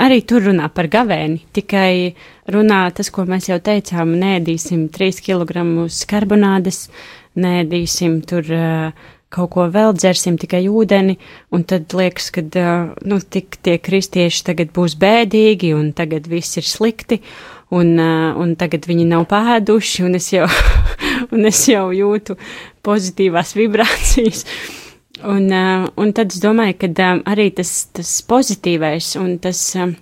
arī 0.00 0.20
tur 0.26 0.44
runā 0.48 0.68
par 0.74 0.88
gavēni, 0.90 1.40
tikai 1.56 2.14
runā 2.52 2.82
tas, 2.96 3.10
ko 3.12 3.26
mēs 3.28 3.50
jau 3.50 3.60
teicām, 3.62 4.16
nēdīsim 4.20 4.88
3 4.92 5.22
kg 5.24 5.64
karbonādes, 6.10 6.88
nēdīsim 7.40 8.20
tur 8.28 8.50
kaut 9.30 9.52
ko 9.54 9.68
vēl 9.70 9.94
dzersim 9.94 10.36
tikai 10.40 10.64
ūdeni, 10.66 11.14
un 11.54 11.62
tad 11.68 11.92
liekas, 11.94 12.32
ka, 12.34 12.42
nu, 13.06 13.20
tik 13.22 13.60
tie 13.62 13.78
kristieši 13.78 14.44
tagad 14.50 14.74
būs 14.74 14.98
bēdīgi, 14.98 15.70
un 15.76 15.92
tagad 15.94 16.26
viss 16.30 16.58
ir 16.58 16.66
slikti, 16.66 17.20
un, 17.70 17.94
un 18.00 18.56
tagad 18.58 18.88
viņi 18.90 19.06
nav 19.12 19.28
pēduši, 19.30 20.04
un 20.08 20.18
es 20.18 20.32
jau, 20.34 20.50
un 21.34 21.46
es 21.46 21.62
jau 21.70 21.86
jūtu 21.94 22.36
pozitīvās 22.86 23.54
vibrācijas. 23.58 24.44
Un, 25.22 25.50
uh, 25.52 25.88
un 26.00 26.12
tad 26.16 26.32
es 26.32 26.40
domāju, 26.40 26.78
ka 26.80 26.88
um, 27.04 27.20
arī 27.28 27.50
tas, 27.52 27.70
tas 27.92 28.08
pozitīvais 28.24 29.12
un 29.20 29.34
tas, 29.42 29.58
um, 29.76 29.92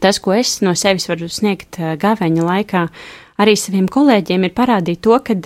tas, 0.00 0.20
ko 0.24 0.32
es 0.32 0.58
no 0.64 0.72
sevis 0.78 1.08
varu 1.10 1.28
sniegt 1.28 1.76
uh, 1.80 1.92
gaveņa 2.00 2.46
laikā, 2.46 2.86
arī 3.42 3.56
saviem 3.58 3.88
kolēģiem 3.92 4.48
ir 4.48 4.54
parādīt 4.56 5.02
to, 5.04 5.18
ka, 5.20 5.36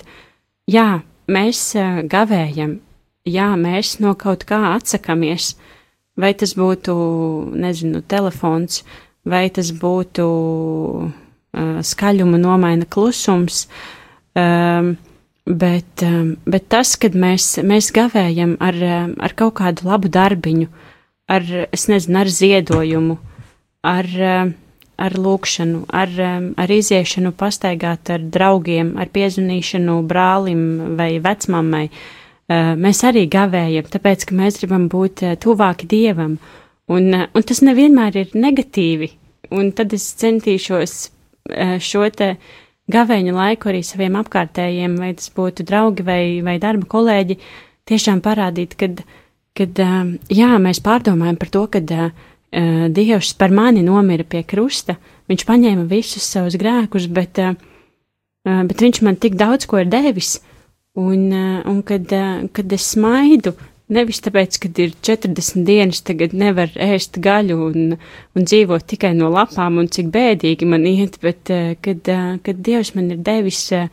jā, 0.71 0.87
mēs 1.27 1.65
uh, 1.75 2.03
gavējam, 2.07 2.77
jā, 3.27 3.49
mēs 3.59 3.97
no 3.99 4.15
kaut 4.15 4.47
kā 4.47 4.61
atsakamies, 4.77 5.57
vai 6.15 6.31
tas 6.37 6.55
būtu, 6.55 6.95
nezinu, 7.59 7.99
telefons, 8.07 8.85
vai 9.27 9.49
tas 9.51 9.73
būtu 9.75 10.27
uh, 11.03 11.79
skaļuma 11.83 12.39
nomaina 12.39 12.87
klusums, 12.87 13.65
um, 14.39 14.95
bet, 15.45 16.03
um, 16.05 16.35
bet 16.45 16.69
tas, 16.71 16.95
kad 16.99 17.15
mēs, 17.19 17.57
mēs 17.63 17.91
gavējam 17.95 18.57
ar, 18.63 18.79
ar 19.19 19.35
kaut 19.37 19.57
kādu 19.59 19.87
labu 19.89 20.11
darbiņu, 20.13 20.69
ar, 21.31 21.45
es 21.71 21.87
nezinu, 21.91 22.19
ar 22.23 22.31
ziedojumu, 22.31 23.19
ar, 23.83 24.09
ar 25.03 25.19
lūkšanu, 25.19 25.85
ar, 25.91 26.17
ar 26.57 26.75
iziešanu 26.77 27.33
pastaigāt 27.37 28.13
ar 28.13 28.23
draugiem, 28.23 28.95
ar 28.99 29.11
piezvanīšanu 29.13 30.01
brālim 30.07 30.65
vai 30.99 31.13
vecmammai, 31.23 31.85
uh, 31.91 32.73
mēs 32.79 33.05
arī 33.07 33.27
gavējam, 33.31 33.87
tāpēc, 33.91 34.27
ka 34.29 34.41
mēs 34.41 34.63
gribam 34.63 34.89
būt 34.91 35.25
uh, 35.27 35.39
tuvāki 35.39 35.89
Dievam, 35.91 36.37
Un, 36.85 37.13
eh, 37.13 37.27
un 37.31 37.45
tas 37.47 37.61
nevienmēr 37.63 38.17
ir 38.19 38.33
negatīvi. 38.35 39.09
Un 39.55 39.71
tad 39.75 39.93
es 39.95 40.05
centīšos 40.19 40.95
šo 41.83 42.07
te 42.15 42.33
gavēņu 42.91 43.33
laiku 43.35 43.71
arī 43.71 43.83
saviem 43.85 44.17
apkārtējiem, 44.19 44.97
vai 44.99 45.13
tas 45.17 45.31
būtu 45.35 45.65
draugi 45.67 46.05
vai, 46.05 46.23
vai 46.45 46.57
darba 46.61 46.87
kolēģi, 46.89 47.37
tiešām 47.89 48.21
parādīt, 48.23 48.75
kad, 48.79 49.03
kad 49.57 49.81
jā, 50.31 50.51
mēs 50.59 50.83
pārdomājam 50.83 51.39
par 51.39 51.53
to, 51.53 51.65
kad 51.77 51.97
Dievs 52.93 53.31
par 53.33 53.49
mani 53.49 53.81
nomira 53.81 54.25
pie 54.29 54.43
krusta, 54.45 54.99
viņš 55.31 55.45
paņēma 55.47 55.87
visus 55.89 56.27
savus 56.29 56.53
grēkus, 56.61 57.07
bet, 57.09 57.39
bet 58.45 58.83
viņš 58.85 58.99
man 59.01 59.17
tik 59.17 59.39
daudz 59.39 59.65
ko 59.65 59.79
ir 59.81 59.89
devis, 59.89 60.35
un, 60.93 61.31
un 61.33 61.79
kad, 61.87 62.13
kad 62.53 62.75
es 62.77 62.91
smaidu, 62.93 63.55
nevis 63.91 64.21
tāpēc, 64.23 64.57
ka 64.61 64.69
ir 64.81 64.93
40 65.03 65.65
dienas, 65.67 66.01
tagad 66.05 66.33
nevar 66.37 66.71
ēst 66.79 67.19
gaļu 67.23 67.59
un, 67.67 67.95
un 68.35 68.47
dzīvot 68.47 68.85
tikai 68.93 69.13
no 69.17 69.31
lapām 69.33 69.81
un 69.81 69.89
cik 69.91 70.11
bēdīgi 70.13 70.67
man 70.69 70.87
iet, 70.89 71.19
bet 71.23 71.51
uh, 71.53 71.73
kad, 71.83 72.01
uh, 72.07 72.35
kad 72.43 72.63
Dievs 72.63 72.93
man 72.95 73.11
ir 73.13 73.21
devis 73.25 73.65
uh, 73.75 73.89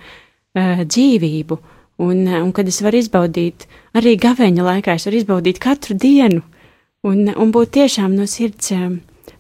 dzīvību 0.54 1.58
un, 2.02 2.24
un 2.26 2.52
kad 2.56 2.68
es 2.70 2.80
varu 2.82 3.00
izbaudīt 3.00 3.66
arī 3.96 4.16
gaveņa 4.20 4.66
laikā, 4.66 4.96
es 4.96 5.06
varu 5.08 5.20
izbaudīt 5.20 5.60
katru 5.62 5.98
dienu 5.98 6.42
un, 7.06 7.26
un 7.30 7.52
būt 7.54 7.74
tiešām 7.78 8.16
no 8.16 8.26
sirds 8.30 8.72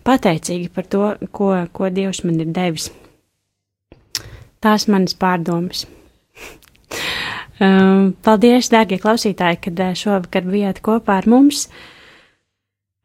pateicīgi 0.06 0.70
par 0.74 0.86
to, 0.90 1.14
ko, 1.34 1.52
ko 1.72 1.90
Dievs 1.92 2.22
man 2.24 2.40
ir 2.40 2.52
devis. 2.54 2.90
Tās 4.60 4.86
manas 4.92 5.16
pārdomas. 5.16 5.86
Um, 7.60 8.14
paldies, 8.24 8.70
dārgie 8.72 8.96
klausītāji, 9.02 9.58
kad 9.66 9.80
uh, 9.84 9.90
šovakar 9.92 10.46
bijāt 10.48 10.78
kopā 10.80 11.18
ar 11.20 11.26
mums. 11.28 11.66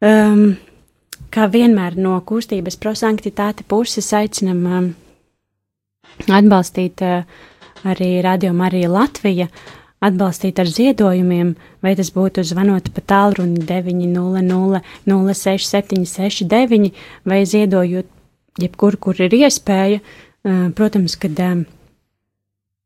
Um, 0.00 0.56
kā 1.32 1.44
vienmēr 1.52 1.98
no 2.00 2.14
kustības 2.24 2.78
prosanktitāte 2.80 3.66
puses 3.68 4.08
aicinam 4.16 4.62
um, 4.64 4.86
atbalstīt 6.24 7.04
uh, 7.04 7.28
arī 7.84 8.22
Radio 8.24 8.54
Marija 8.56 8.88
Latvija, 8.88 9.50
atbalstīt 10.00 10.56
ar 10.64 10.72
ziedojumiem, 10.72 11.52
vai 11.84 11.92
tas 12.00 12.08
būtu 12.16 12.40
zvanot 12.48 12.88
pa 12.96 13.04
tālruni 13.12 13.60
900 13.60 14.80
06769 15.04 16.92
vai 17.28 17.44
ziedojot 17.44 18.08
jebkur, 18.64 18.96
kur 18.96 19.20
ir 19.20 19.36
iespēja. 19.44 20.00
Uh, 20.46 20.68
protams, 20.72 21.20
kad 21.20 21.36
um, 21.44 21.66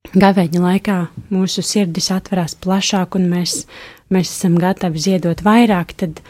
Gavēņa 0.09 0.61
laikā 0.65 0.95
mūsu 1.31 1.63
sirdis 1.63 2.09
atverās 2.11 2.57
plašāk, 2.59 3.15
un 3.19 3.29
mēs, 3.31 3.67
mēs 4.11 4.31
esam 4.33 4.57
gatavi 4.59 4.99
ziedot 4.99 5.43
vairāk, 5.47 5.93
tad 6.01 6.23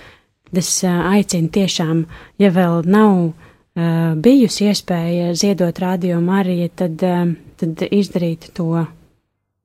es 0.52 0.72
aicinu 0.84 1.48
tiešām, 1.54 2.02
ja 2.42 2.50
vēl 2.52 2.82
nav 2.90 3.14
uh, 3.30 4.18
bijusi 4.20 4.66
iespēja 4.68 5.30
ziedot 5.38 5.78
radio 5.80 6.18
Mariju, 6.20 6.66
tad, 6.76 7.06
uh, 7.06 7.30
tad 7.62 7.86
izdarīt 7.88 8.50
to 8.58 8.84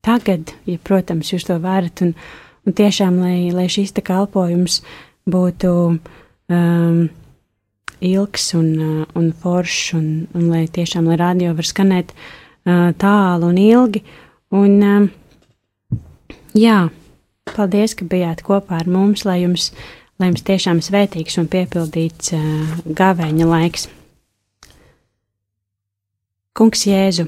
tagad, 0.05 0.53
ja, 0.69 0.77
protams, 0.77 1.33
jūs 1.33 1.49
to 1.49 1.59
varat, 1.59 2.05
un, 2.05 2.13
un 2.63 2.77
tiešām, 2.77 3.19
lai, 3.19 3.51
lai 3.57 3.67
šīs 3.73 3.97
te 3.97 4.05
kalpojums 4.05 4.79
būtu 5.27 5.75
um, 6.53 7.03
ilgs 7.99 8.47
un, 8.55 8.71
un 9.11 9.29
foršs, 9.43 9.93
un, 9.99 10.09
un 10.37 10.49
lai 10.53 10.67
tiešām, 10.71 11.09
lai 11.09 11.19
radio 11.19 11.57
var 11.57 11.73
skanēt 11.73 12.15
uh, 12.15 12.33
tālu 12.65 13.51
un 13.51 13.57
ilgi. 13.61 14.01
Un, 14.55 15.09
jā, 16.55 16.77
paldies, 17.51 17.95
ka 17.97 18.07
bijāt 18.09 18.43
kopā 18.45 18.79
ar 18.81 18.89
mums, 18.89 19.25
lai 19.25 19.41
jums, 19.43 19.71
lai 20.19 20.31
jums 20.31 20.45
tiešām 20.47 20.81
svētīgs 20.85 21.37
un 21.41 21.49
piepildīts 21.51 22.33
gavēņa 22.85 23.49
laiks. 23.49 23.89
Kungs 26.55 26.85
Jēzu, 26.87 27.27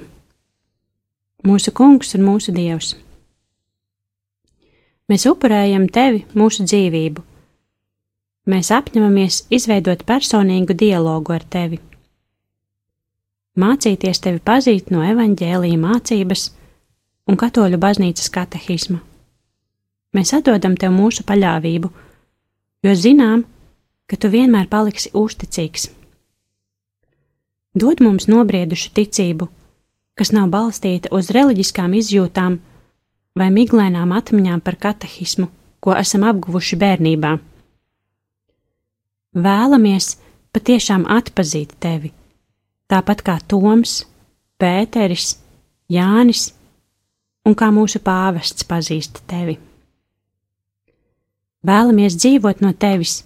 mūsu 1.43 1.73
kungs 1.75 2.15
un 2.15 2.23
mūsu 2.23 2.53
dievs. 2.55 2.95
Mēs 5.07 5.25
upurējam 5.27 5.87
tevi, 5.91 6.25
mūsu 6.35 6.63
dzīvību. 6.67 7.23
Mēs 8.47 8.71
apņemamies 8.71 9.45
izveidot 9.51 10.05
personīgu 10.07 10.75
dialogu 10.79 11.35
ar 11.35 11.43
tevi 11.43 11.81
mācīties 13.57 14.21
tevi 14.23 14.41
pazīt 14.43 14.91
no 14.93 15.03
evaņģēlīja 15.05 15.79
mācības 15.81 16.47
un 17.27 17.37
katoļu 17.39 17.79
baznīcas 17.81 18.29
katehisma. 18.33 19.01
Mēs 20.15 20.33
atdodam 20.37 20.77
tev 20.79 20.93
mūsu 20.95 21.25
paļāvību, 21.27 21.91
jo 22.85 22.93
zinām, 22.95 23.43
ka 24.07 24.17
tu 24.17 24.31
vienmēr 24.31 24.69
paliksi 24.71 25.11
uzticīgs. 25.17 25.89
Dod 27.77 28.01
mums 28.01 28.25
nobriedušu 28.31 28.93
ticību, 28.97 29.49
kas 30.17 30.31
nav 30.33 30.49
balstīta 30.53 31.11
uz 31.13 31.29
reliģiskām 31.35 31.93
izjūtām 31.99 32.57
vai 33.37 33.49
miglainām 33.53 34.15
atmiņām 34.17 34.63
par 34.65 34.79
katehismu, 34.81 35.51
ko 35.83 35.93
esam 35.99 36.25
apguvuši 36.25 36.79
bērnībā. 36.81 37.35
Vēlamies 39.37 40.15
patiešām 40.55 41.05
atpazīt 41.13 41.75
tevi 41.83 42.16
tāpat 42.91 43.23
kā 43.25 43.37
Toms, 43.47 44.01
Pēteris, 44.57 45.35
Jānis 45.91 46.51
un 47.47 47.55
kā 47.55 47.69
mūsu 47.71 48.01
pāvests 48.03 48.67
pazīst 48.67 49.21
tevi. 49.29 49.57
Vēlamies 51.67 52.15
dzīvot 52.19 52.61
no 52.63 52.73
tevis 52.73 53.21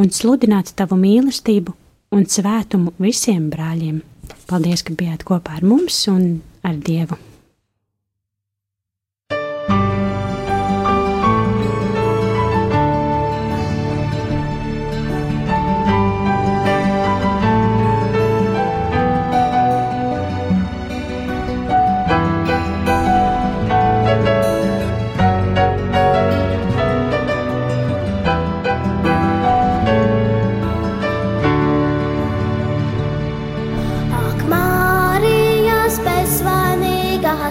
un 0.00 0.10
sludināt 0.10 0.74
tavu 0.78 0.98
mīlestību 0.98 1.74
un 2.14 2.26
svētumu 2.30 2.94
visiem 3.02 3.50
brāļiem. 3.52 4.02
Paldies, 4.48 4.82
ka 4.86 4.96
bijāt 4.96 5.26
kopā 5.26 5.60
ar 5.60 5.66
mums 5.66 6.04
un 6.10 6.42
ar 6.64 6.78
Dievu! 6.80 7.33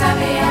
sabia. 0.00 0.49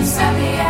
Visiem 0.00 0.06
saviem 0.06 0.69